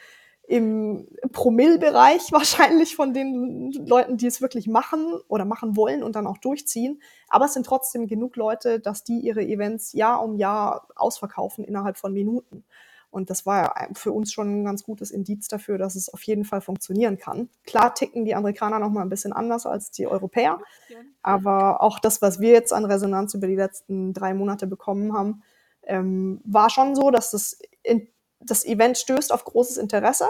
[0.49, 6.27] im Promillebereich wahrscheinlich von den Leuten, die es wirklich machen oder machen wollen und dann
[6.27, 7.01] auch durchziehen.
[7.29, 11.97] Aber es sind trotzdem genug Leute, dass die ihre Events Jahr um Jahr ausverkaufen innerhalb
[11.99, 12.65] von Minuten.
[13.13, 16.23] Und das war ja für uns schon 'n ganz gutes Indiz dafür, dass es auf
[16.25, 17.51] jeden Fall funktionieren kann.
[17.67, 20.61] Klar ticken die Amerikaner noch mal 'n bisschen anders als die Europäer,
[21.23, 25.43] aber auch das, was wir jetzt an Resonanz über die letzten 3 Monate bekommen haben,
[25.85, 28.09] ähm, war schon so, dass das in
[28.41, 30.27] das Event stößt auf großes Interesse.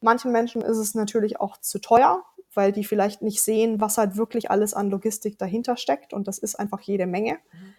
[0.00, 4.16] Manchen Menschen ist es natürlich auch zu teuer, weil die vielleicht nicht sehen, was halt
[4.16, 7.34] wirklich alles an Logistik dahinter steckt und das ist einfach jede Menge.
[7.34, 7.74] Mhm.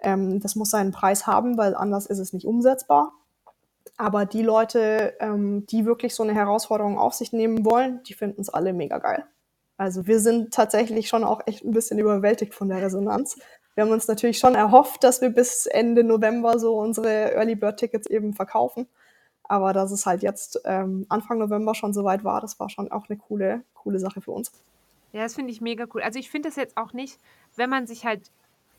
[0.00, 3.14] Ähm, das muss seinen Preis haben, weil anders ist es nicht umsetzbar.
[3.96, 8.48] Aber die Leute, ähm, die wirklich so 'ne Herausforderung auf sich nehmen wollen, die finden's
[8.50, 9.24] alle mega geil.
[9.76, 13.38] Also, wir sind tatsächlich schon auch echt 'n bisschen überwältigt von der Resonanz.
[13.74, 18.34] Wir haben uns natürlich schon erhofft, dass wir bis Ende November so unsere Early-Bird-Tickets eben
[18.34, 18.86] verkaufen.
[19.44, 22.90] Aber dass es halt jetzt, ähm, Anfang November schon so weit war, das war schon
[22.92, 24.52] auch 'ne coole coole Sache für uns.
[25.14, 26.02] Ja, das finde ich mega cool.
[26.02, 27.20] Also, ich finde das jetzt auch nicht
[27.56, 28.30] wenn man sich halt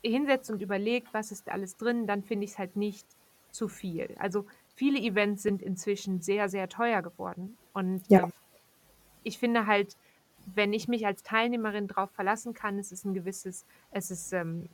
[0.04, 3.06] hinsetzt und überlegt, was ist alles drin, dann finde ich's halt nicht
[3.52, 4.16] zu viel.
[4.18, 7.58] Also, viele Events sind inzwischen sehr, sehr teuer geworden.
[7.72, 8.24] Und, Ja.
[8.24, 8.30] ähm,
[9.24, 9.96] ich finde halt,
[10.46, 14.68] wenn ich mich als Teilnehmerin drauf verlassen kann, es ist 'n gewisses es ist, ähm,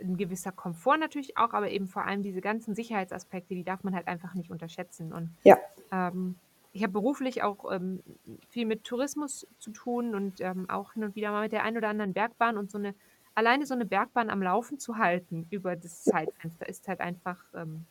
[0.00, 3.94] 'n gewisser Komfort natürlich auch, aber eben vor allem diese ganzen Sicherheitsaspekte, die darf man
[3.96, 5.12] halt einfach nicht unterschätzen.
[5.14, 5.58] Und, Ja.
[5.92, 6.40] ähm,
[6.72, 8.02] ich habe beruflich auch, ähm,
[8.50, 11.78] viel mit Tourismus zu tun und, ähm, auch hin und wieder mal mit der einen
[11.78, 12.94] oder anderen Bergbahn und so 'ne
[13.36, 17.86] alleine so 'ne Bergbahn am Laufen zu halten über das Zeitfenster ist halt einfach, ähm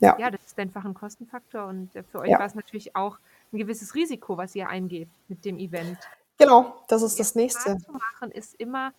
[0.00, 0.16] Ja.
[0.16, 2.40] ja, das ist einfach 'n Kostenfaktor und, äh, für euch Ja.
[2.40, 3.18] war's natürlich auch
[3.52, 6.10] 'n gewisses Risiko, was ihr eingeht mit dem Event.
[6.38, 7.76] Genau, das ist das 'n Nächste.
[7.78, 8.92] Zu machen, ist immer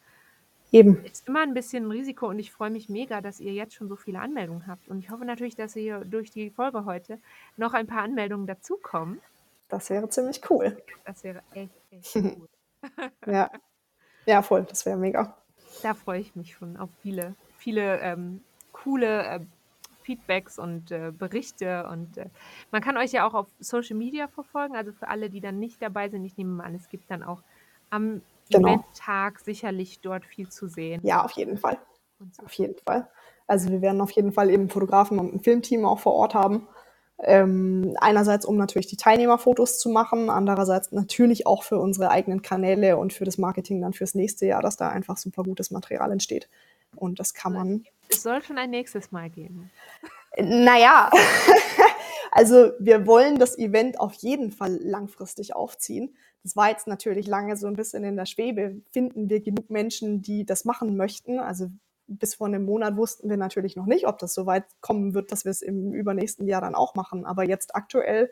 [0.72, 1.12] Eben.
[1.14, 3.88] ist immer 'n bisschen 'n Risiko und ich freue mich mega, dass ihr jetzt schon
[3.88, 4.88] so viele Anmeldungen habt.
[4.90, 7.22] Und ich hoffe natürlich, dass ihr durch die Folge heute
[7.56, 9.22] noch ein paar Anmeldungen dazukommen.
[9.72, 10.82] Das wäre ziemlich cool.
[11.06, 12.48] Das wäre echt, echt cool.
[13.26, 13.52] Ja.
[14.28, 15.38] Ja, voll, das wäre mega.
[15.84, 19.46] Da freue ich mich schon auf viele viele, ähm, coole, äh,
[20.08, 22.32] Feedbacks und, äh, Berichte und, äh,
[22.72, 25.82] man kann euch ja auch auf Social Media verfolgen, also, für alle, die dann nicht
[25.84, 26.26] dabei sind.
[26.26, 27.44] Ich nehme mal an, es gibt dann auch
[27.92, 28.88] am Genau.
[28.98, 31.02] Eventtag sicherlich dort viel zu sehen.
[31.04, 31.78] Ja, auf jeden Fall.
[32.34, 32.44] So.
[32.46, 33.10] Auf jeden Fall.
[33.48, 36.68] Also, wir werden auf jeden Fall eben Fotografen und 'n Filmteam auch vor Ort haben.
[37.24, 42.98] Ähm, einerseits, um natürlich die Teilnehmerfotos zu machen, andererseits natürlich auch für unsere eigenen Kanäle
[42.98, 46.50] und für das Marketing dann fürs nächste Jahr, dass da einfach super gutes Material entsteht.
[46.96, 49.72] Und das kann man Es soll schon ein nächstes Mal geben.
[50.40, 51.10] Na ja,
[52.32, 56.16] also wir wollen das Event auf jeden Fall langfristig aufziehen.
[56.44, 58.82] Das war jetzt natürlich lange so ein bisschen in der Schwebe.
[58.92, 61.40] Finden wir genug Menschen, die das machen möchten?
[61.40, 61.70] Also
[62.08, 65.32] bis vor einem Monat wussten wir natürlich noch nicht, ob das so weit kommen wird,
[65.32, 67.26] dass wir es im übernächsten Jahr dann auch machen.
[67.26, 68.32] Aber jetzt aktuell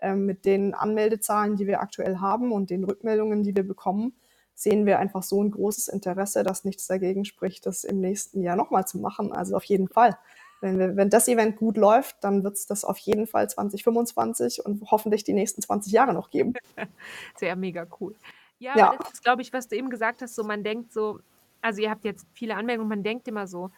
[0.00, 4.14] ähm, mit den Anmeldezahlen, die wir aktuell haben und den Rückmeldungen, die wir bekommen,
[4.56, 8.56] sehen wir einfach so ein großes Interesse, dass nichts dagegen spricht, das im nächsten Jahr
[8.56, 9.32] nochmal zu machen.
[9.32, 10.18] Also auf jeden Fall.
[10.62, 14.64] Wenn, wir, wenn das Event gut läuft, dann wird es das auf jeden Fall 2025
[14.64, 16.54] und hoffentlich die nächsten 20 Jahre noch geben.
[17.36, 18.16] Sehr mega cool.
[18.58, 21.20] Ja, Ja, das ist, glaube ich, was du eben gesagt hast, so man denkt so,
[21.60, 23.70] also ihr habt jetzt viele Anmerkungen, man denkt immer so,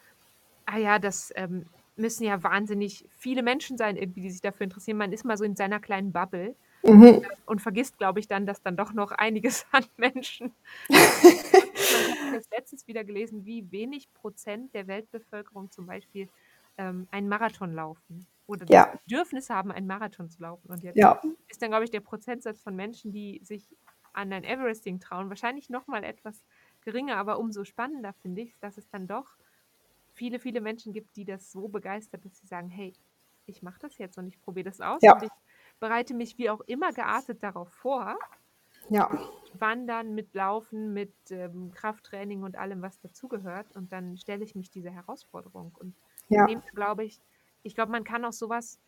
[0.66, 1.66] ah ja, das ähm,
[1.96, 4.98] müssen ja wahnsinnig viele Menschen sein, irgendwie, die sich dafür interessieren.
[4.98, 6.54] Man ist mal so in seiner kleinen Bubble
[6.88, 7.24] mhm.
[7.46, 10.52] und vergisst, glaube ich, dann, dass dann doch noch einiges an Menschen.
[11.90, 16.28] Ich habe letztens wieder gelesen, wie wenig Prozent der Weltbevölkerung zum Beispiel
[16.76, 20.70] ähm, einen Marathon laufen oder das ja, Bedürfnis haben, einen Marathon zu laufen.
[20.70, 23.74] Und jetzt ja, ist dann, glaube ich, der Prozentsatz von Menschen, die sich
[24.12, 26.44] an ein Everesting trauen, wahrscheinlich noch mal etwas
[26.82, 29.36] geringer, aber umso spannender finde ich, dass es dann doch
[30.12, 32.92] viele, viele Menschen gibt, die das so begeistert, dass sie sagen, hey,
[33.46, 35.30] ich mache das jetzt und ich probiere das aus ja, und ich
[35.80, 38.18] bereite mich wie auch immer geartet darauf vor,
[38.90, 39.10] ja,
[39.54, 43.74] Wandern, mit Laufen, mit ähm, Krafttraining und allem, was dazugehört.
[43.76, 45.74] Und dann stelle ich mich dieser Herausforderung.
[45.78, 45.94] Und
[46.28, 47.20] ja, dem glaube ich,
[47.62, 48.78] ich glaube, man kann aus sowas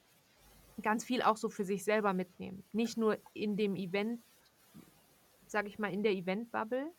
[0.82, 2.64] ganz viel auch so für sich selber mitnehmen.
[2.72, 4.22] Nicht nur in dem Event,
[5.46, 6.90] sage ich mal, in der Event-Bubble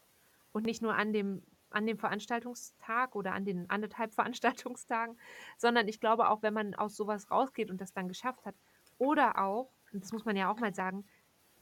[0.52, 5.18] und nicht nur an dem, an dem Veranstaltungstag oder an den anderthalb Veranstaltungstagen,
[5.58, 8.56] sondern ich glaube auch, wenn man aus sowas rausgeht und das dann geschafft hat,
[8.98, 11.06] oder auch, und das muss man ja auch mal sagen,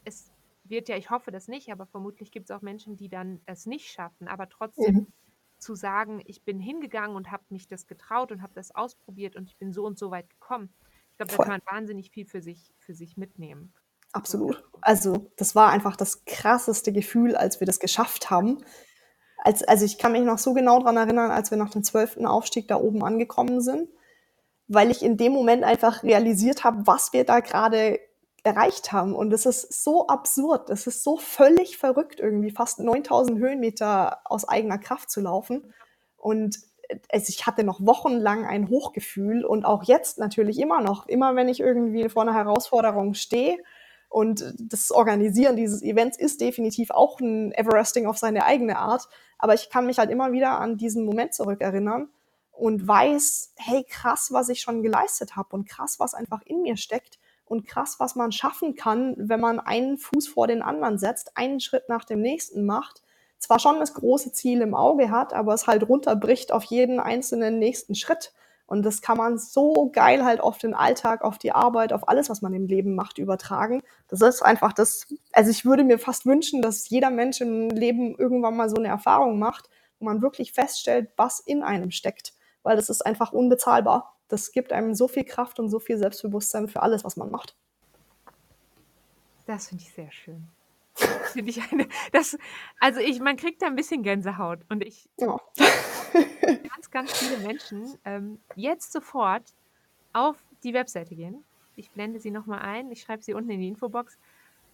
[0.06, 0.32] es
[0.64, 3.66] wird ja, ich hoffe das nicht, aber vermutlich gibt es auch Menschen, die dann es
[3.66, 5.08] nicht schaffen, aber trotzdem mhm.
[5.58, 9.50] zu sagen, ich bin hingegangen und habe mich das getraut und habe das ausprobiert und
[9.50, 10.74] ich bin so und so weit gekommen.
[11.12, 13.74] Ich glaube, da kann man wahnsinnig viel für sich, für sich mitnehmen.
[14.08, 14.64] So, Absolut.
[14.82, 18.64] Also, das war einfach das krasseste Gefühl, als wir das geschafft haben.
[19.38, 22.26] Als, also ich kann mich noch so genau dran erinnern, als wir nach dem zwölften
[22.26, 23.90] Aufstieg da oben angekommen sind,
[24.68, 28.00] weil ich in dem Moment einfach realisiert habe, was wir da gerade
[28.44, 29.16] erreicht haben.
[29.16, 34.48] Und es ist so absurd, es ist so völlig verrückt, irgendwie fast 9000 Höhenmeter aus
[34.48, 35.74] eigener Kraft zu laufen.
[36.18, 36.60] Und
[37.12, 41.48] also ich hatte noch wochenlang ein Hochgefühl und auch jetzt natürlich immer noch, immer wenn
[41.50, 43.58] ich irgendwie vor einer Herausforderung stehe.
[44.10, 49.08] Und das Organisieren dieses Events ist definitiv auch ein Everesting auf seine eigene Art.
[49.38, 52.10] Aber ich kann mich halt immer wieder an diesen Moment zurückerinnern
[52.52, 56.76] und weiß, hey, krass, was ich schon geleistet habe und krass, was einfach in mir
[56.76, 57.20] steckt
[57.50, 61.60] und krass, was man schaffen kann, wenn man einen Fuß vor den anderen setzt, einen
[61.60, 63.02] Schritt nach dem nächsten macht,
[63.40, 67.58] zwar schon das große Ziel im Auge hat, aber es halt runterbricht auf jeden einzelnen
[67.58, 68.34] nächsten Schritt.
[68.68, 72.30] Und das kann man so geil halt auf den Alltag, auf die Arbeit, auf alles,
[72.30, 73.82] was man im Leben macht, übertragen.
[74.10, 78.16] Das ist einfach das, also ich würde mir fast wünschen, dass jeder Mensch im Leben
[78.16, 82.34] irgendwann mal so eine Erfahrung macht, wo man wirklich feststellt, was in einem steckt.
[82.62, 84.19] Weil das ist einfach unbezahlbar.
[84.30, 87.56] Das gibt einem so viel Kraft und so viel Selbstbewusstsein für alles, was man macht.
[89.46, 90.48] Das finde ich sehr schön.
[90.94, 92.38] Das finde ich eine, das,
[92.80, 95.38] also ich, man kriegt da ein bisschen Gänsehaut und ich, Ja.
[96.70, 99.44] ganz, ganz viele Menschen ähm, jetzt sofort
[100.14, 101.44] auf die Webseite gehen.
[101.76, 104.18] Ich blende sie nochmal ein, ich schreibe sie unten in die Infobox.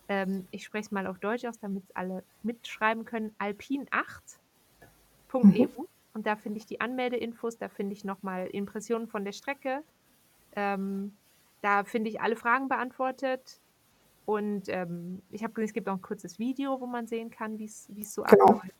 [0.10, 3.36] Ähm, ich spreche es mal auf Deutsch aus, damit alle mitschreiben können.
[3.40, 5.88] alpin8.eu Mhm.
[6.16, 9.84] Und da finde ich die Anmeldeinfos, da finde ich nochmal Impressionen von der Strecke.
[10.56, 11.14] Ähm,
[11.62, 13.60] da finde ich alle Fragen beantwortet.
[14.26, 17.60] Und ähm, ich habe gesehen, es gibt auch ein kurzes Video, wo man sehen kann,
[17.60, 18.46] wie es so Genau.
[18.46, 18.76] abläuft.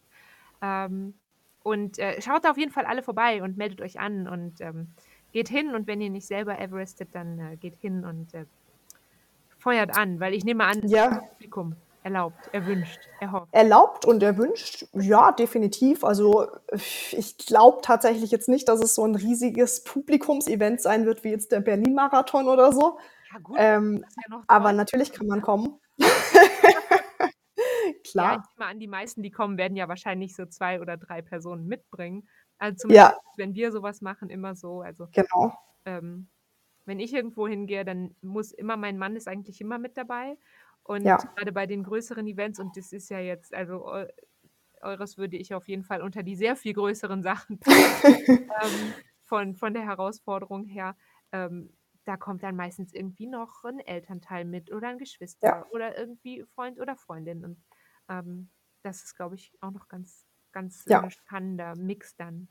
[0.62, 1.14] Ähm,
[1.62, 4.88] und äh, schaut da auf jeden Fall alle vorbei und meldet euch an und ähm,
[5.34, 5.76] geht hin.
[5.76, 8.46] Und wenn ihr nicht selber Everestet, dann äh, geht hin und äh,
[9.60, 11.76] feuert an, weil ich nehme an, Ja, das Publikum
[12.06, 13.52] erlaubt, erwünscht, erhofft.
[13.52, 16.04] erlaubt und erwünscht, ja, definitiv.
[16.04, 16.48] Also
[17.12, 21.52] ich glaube tatsächlich jetzt nicht, dass es so ein riesiges Publikumsevent sein wird, wie jetzt
[21.52, 23.00] der Berlin-Marathon oder so.
[23.34, 25.80] Ja, gut, Ähm, ja noch aber natürlich kann man kommen.
[27.88, 28.48] Ja, ich Klar.
[28.58, 32.28] nehme an, die meisten, die kommen, werden ja wahrscheinlich so zwei oder drei Personen mitbringen.
[32.58, 34.82] Also Ja, zumindest, wenn wir sowas machen, immer so.
[34.82, 35.54] Also genau.
[35.86, 36.30] ähm,
[36.86, 40.38] wenn ich irgendwo hingehe, dann muss immer mein Mann ist eigentlich immer mit dabei.
[40.86, 41.36] Und Ja.
[41.36, 44.08] gerade bei den größeren Events, und das ist ja jetzt, also eu
[44.82, 47.60] eures würde ich auf jeden Fall unter die sehr viel größeren Sachen
[48.64, 50.96] ähm, von von der Herausforderung her.
[51.32, 55.00] Ähm, da kommt dann meistens irgendwie noch ein Elternteil mit oder ein
[55.42, 55.56] Ja.
[55.58, 57.44] Geschwister oder irgendwie Freund oder Freundin.
[57.44, 57.64] Und
[58.10, 58.52] ähm,
[58.84, 61.02] das ist, glaube ich, auch noch ganz, ganz Ja.
[61.02, 62.50] äh, spannender Mix dann.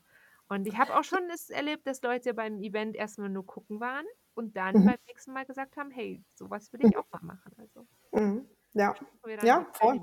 [0.49, 3.79] Und ich habe auch schon es erlebt, dass Leute beim Event erst mal nur gucken
[3.79, 4.05] waren
[4.35, 4.85] und dann Mhm.
[4.85, 6.99] beim nächsten Mal gesagt haben: „Hey, so was will ich Mhm.
[6.99, 8.47] auch mal machen.“ Also Mhm.
[8.73, 8.95] Ja.
[9.41, 9.99] Ja, voll.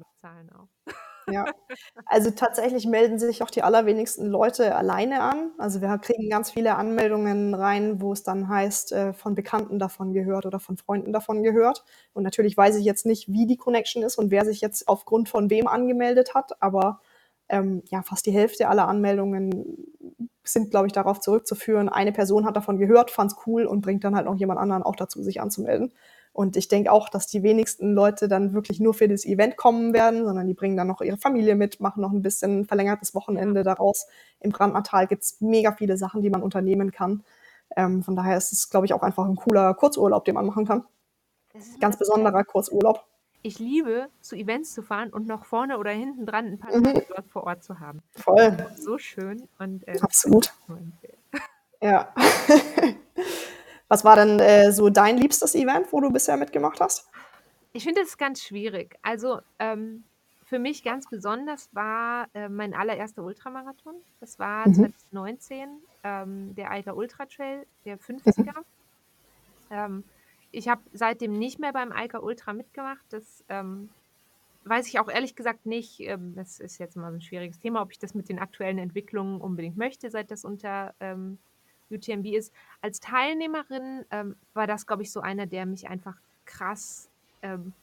[1.27, 1.47] Ja.
[2.07, 5.53] Also, tatsächlich melden sich auch die allerwenigsten Leute alleine an.
[5.59, 10.13] Also, wir kriegen ganz viele Anmeldungen rein, wo es dann heißt, äh, von Bekannten davon
[10.13, 11.85] gehört oder von Freunden davon gehört.
[12.15, 15.29] Und natürlich weiß ich jetzt nicht, wie die Connection ist und wer sich jetzt aufgrund
[15.31, 17.01] von wem angemeldet hat, aber,
[17.49, 19.87] ähm, ja, fast die Hälfte aller Anmeldungen
[20.45, 24.17] sind, glaube ich, darauf zurückzuführen, eine Person hat davon gehört, fand's cool und bringt dann
[24.17, 25.93] halt noch jemand anderen auch dazu, sich anzumelden.
[26.35, 29.93] Und ich denke auch, dass die wenigsten Leute dann wirklich nur für das Event kommen
[29.95, 33.15] werden, sondern die bringen dann noch ihre Familie mit, machen noch 'n bisschen verlängertes.
[33.15, 34.07] Wochenende daraus.
[34.41, 37.23] Im Brandnertal gibt's mega viele Sachen, die man unternehmen kann.
[37.77, 40.67] Ähm, von daher ist es, glaube ich, auch einfach 'n cooler Kurzurlaub, den man machen
[40.67, 40.85] kann.
[41.81, 43.07] Ganz besonderer Kurzurlaub.
[43.45, 47.03] Ich liebe, zu Events zu fahren und noch vorne oder hinten dran 'n paar Mhm.
[47.09, 48.01] Dort vor Ort zu haben.
[48.17, 48.57] Voll.
[48.77, 50.53] So schön und, äh, Absolut.
[51.83, 52.15] Ja.
[53.89, 57.07] Was war denn, äh, so dein liebstes Event, wo du bisher mitgemacht hast?
[57.75, 58.97] Ich finde das ganz schwierig.
[59.03, 60.05] Also, ähm,
[60.45, 63.95] für mich ganz besonders war, äh, mein allererster Ultramarathon.
[64.21, 64.73] Das war Mhm.
[64.73, 68.53] 2019, ähm, der Eiger Ultra Trail, der Mhm.
[68.53, 68.63] 50er.
[69.71, 70.12] Ähm,
[70.53, 73.07] ich habe seitdem nicht mehr beim Eiger Ultra mitgemacht.
[73.11, 73.95] Das, ähm,
[74.65, 77.83] weiß ich auch ehrlich gesagt nicht ähm, das ist jetzt immer so 'n schwieriges Thema,
[77.83, 81.41] ob ich das mit den aktuellen Entwicklungen unbedingt möchte, seit das unter, ähm,
[81.91, 82.55] UTMB ist.
[82.83, 87.11] Als Teilnehmerin, ähm, war das, glaube ich, so einer, der mich einfach krass,
[87.43, 87.77] ähm,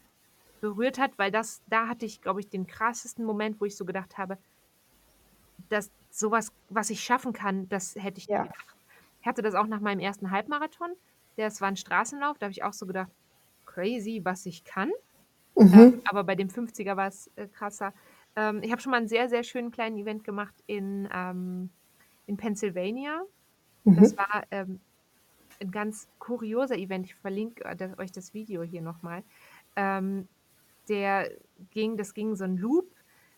[0.62, 3.86] berührt hat, weil das da hatte ich, glaube ich, den krassesten Moment, wo ich so
[3.86, 4.40] gedacht habe
[5.70, 6.52] dass so was,
[6.90, 8.44] ich schaffen kann, das hätte ich Ja.
[8.44, 8.78] gedacht.
[9.22, 10.92] Ich hatte das auch nach meinem ersten Halbmarathon.
[11.40, 13.12] Das war 'n Straßenlauf, da habe ich auch so gedacht:
[13.66, 14.98] „Crazy, was ich kann.“ Ähm,
[15.58, 16.02] Mhm.
[16.06, 17.94] aber bei dem 50er war's, äh, krasser.
[18.38, 21.74] Ähm, ich habe schon mal 'n sehr, sehr schönen kleinen Event gemacht in, ähm
[22.28, 23.24] in Pennsylvania.
[23.96, 24.18] Das Mhm.
[24.18, 24.82] war, ähm,
[25.62, 27.08] 'n ganz kurioser Event.
[27.08, 29.24] Ich verlinke, äh, euch das Video hier noch mal.
[29.78, 30.30] Ähm,
[30.90, 31.32] der
[31.72, 32.96] ging das ging so 'n Loop,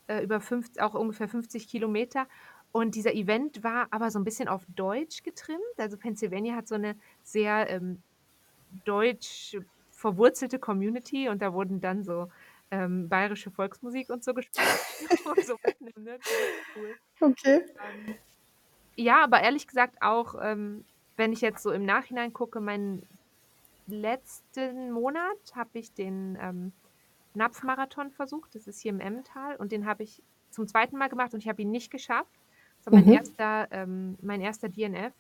[0.08, 2.28] äh, über fünf auch ungefähr 50 Kilometer.
[2.76, 5.62] Und dieser Event war aber so 'n bisschen auf Deutsch getrimmt.
[5.78, 8.04] Also, Pennsylvania hat so 'ne sehr, ähm,
[8.70, 9.58] deutsch
[9.92, 12.30] verwurzelte Community und da wurden dann so,
[12.72, 14.82] ähm, bayerische Volksmusik und so gespielt
[15.42, 15.58] so
[15.96, 16.56] Nirgendwo.
[16.76, 16.98] Cool.
[17.22, 17.62] Okay.
[17.82, 18.20] Ähm,
[18.98, 23.08] ja, aber ehrlich gesagt auch, ähm, wenn ich jetzt so im Nachhinein gucke, meinen
[23.88, 26.74] letzten Monat habe ich den, ähm,
[27.36, 28.56] Napf-Marathon versucht.
[28.56, 30.98] Das ist hier im Emmental und den habe ich zum 2.
[30.98, 32.41] Mal gemacht und ich habe ihn nicht geschafft.
[32.82, 33.14] Das war mein Mhm.
[33.16, 35.14] erster ähm, mein erster DNF.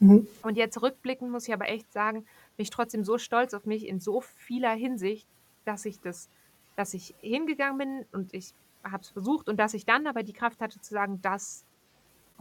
[0.00, 0.26] Mhm.
[0.44, 2.24] Und jetzt rückblickend muss ich aber echt sagen,
[2.56, 5.28] bin ich trotzdem so stolz auf mich in so vieler Hinsicht,
[5.64, 6.30] dass ich das
[6.76, 10.32] dass ich hingegangen bin und ich habe es versucht und dass ich dann aber die
[10.32, 11.66] Kraft hatte zu sagen, dass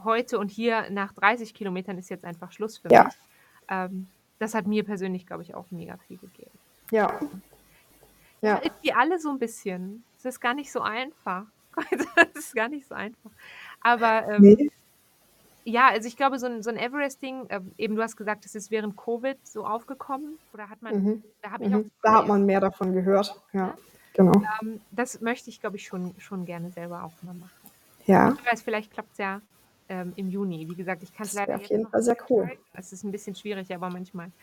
[0.04, 3.06] heute und hier nach 30 Kilometern ist jetzt einfach Schluss für Ja.
[3.06, 3.20] mich.
[3.70, 6.60] Ähm, das hat mir persönlich, glaube ich, auch mega viel gegeben.
[6.92, 7.20] Ja.
[8.44, 10.06] Ja, irgendwie alle so 'n bisschen.
[10.18, 11.46] Es ist gar nicht so einfach.
[12.36, 13.32] Es ist gar nicht so einfach.
[13.82, 14.70] Aber, ähm Ne.
[15.66, 18.56] ja, also, ich glaube, so 'n so 'n Everesting ähm, eben du hast gesagt, das
[18.56, 21.24] ist während Covid so aufgekommen oder hat man Mhm.
[21.42, 21.92] da ich auch Mhm.
[22.02, 23.36] Da hat man mehr davon gehört.
[23.54, 23.76] Ja,
[24.14, 24.50] genau.
[24.62, 27.72] Ähm, das möchte ich, glaube ich, schon schon gerne selber auch mal machen.
[28.06, 28.38] Ja.
[28.38, 29.42] Wer weiß, vielleicht klappt's ja,
[29.90, 30.68] ähm, im Juni.
[30.68, 32.52] Wie gesagt, ich kann's Das leider auf jeden Fall sehr cool.
[32.74, 34.34] Es ist 'n bisschen schwierig, aber manchmal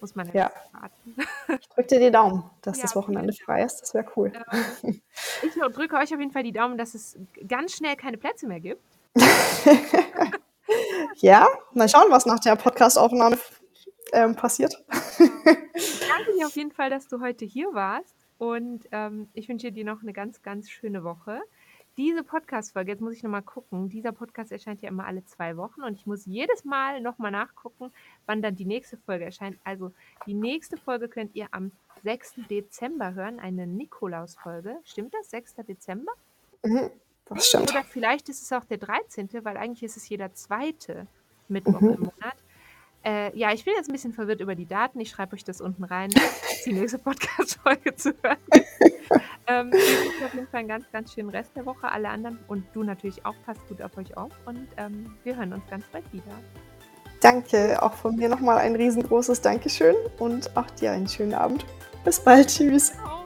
[0.00, 0.50] muss man Ja.
[0.72, 1.16] warten.
[1.60, 3.42] Ich drücke dir die Daumen, dass Ja, das Wochenende Dank.
[3.44, 3.80] frei ist.
[3.80, 4.32] Das wäre cool.
[4.52, 5.00] Ähm,
[5.42, 7.18] ich drücke euch auf jeden Fall die Daumen, dass es
[7.48, 8.82] ganz schnell keine Plätze mehr gibt.
[11.16, 13.38] Ja, mal schauen, was nach der Podcastaufnahme
[14.12, 14.74] ähm, passiert.
[15.74, 19.72] Ich danke dir auf jeden Fall, dass du heute hier warst und, ähm, ich wünsche
[19.72, 21.40] dir noch 'ne ganz, ganz schöne Woche.
[21.96, 25.56] Diese Podcast-Folge jetzt muss ich noch mal gucken, dieser Podcast erscheint ja immer alle 2
[25.56, 27.92] Wochen und ich muss jedes Mal noch mal nachgucken,
[28.26, 29.58] wann dann die nächste Folge erscheint.
[29.62, 29.92] Also,
[30.26, 31.70] die nächste Folge könnt ihr am
[32.02, 32.34] 6.
[32.50, 34.76] Dezember hören, eine Nikolausfolge.
[34.84, 35.54] Stimmt das, 6.
[35.68, 36.10] Dezember?
[36.64, 36.90] Mhm,
[37.26, 37.70] das stimmt.
[37.70, 41.06] Oder vielleicht ist es auch der 13., weil eigentlich ist es jeder 2.
[41.46, 41.88] Mittwoch Mhm.
[41.90, 42.34] im Monat.
[43.04, 44.98] Äh, ja, ich bin jetzt 'n bisschen verwirrt über die Daten.
[44.98, 46.10] Ich schreibe euch das unten rein,
[46.66, 48.38] die nächste Podcast-Folge zu hören.
[49.46, 51.92] Ähm, ich wünsche auf jeden Fall 'n ganz, ganz schönen Rest der Woche.
[51.92, 55.52] Alle anderen und du natürlich auch, passt gut auf euch auf und, ähm, wir hören
[55.52, 56.32] uns ganz bald wieder.
[57.20, 61.66] Danke, auch von mir noch mal ein riesengroßes Dankeschön und auch dir einen schönen Abend.
[62.04, 62.48] Bis bald.
[62.48, 62.92] Tschüss.
[62.92, 63.23] Tschau.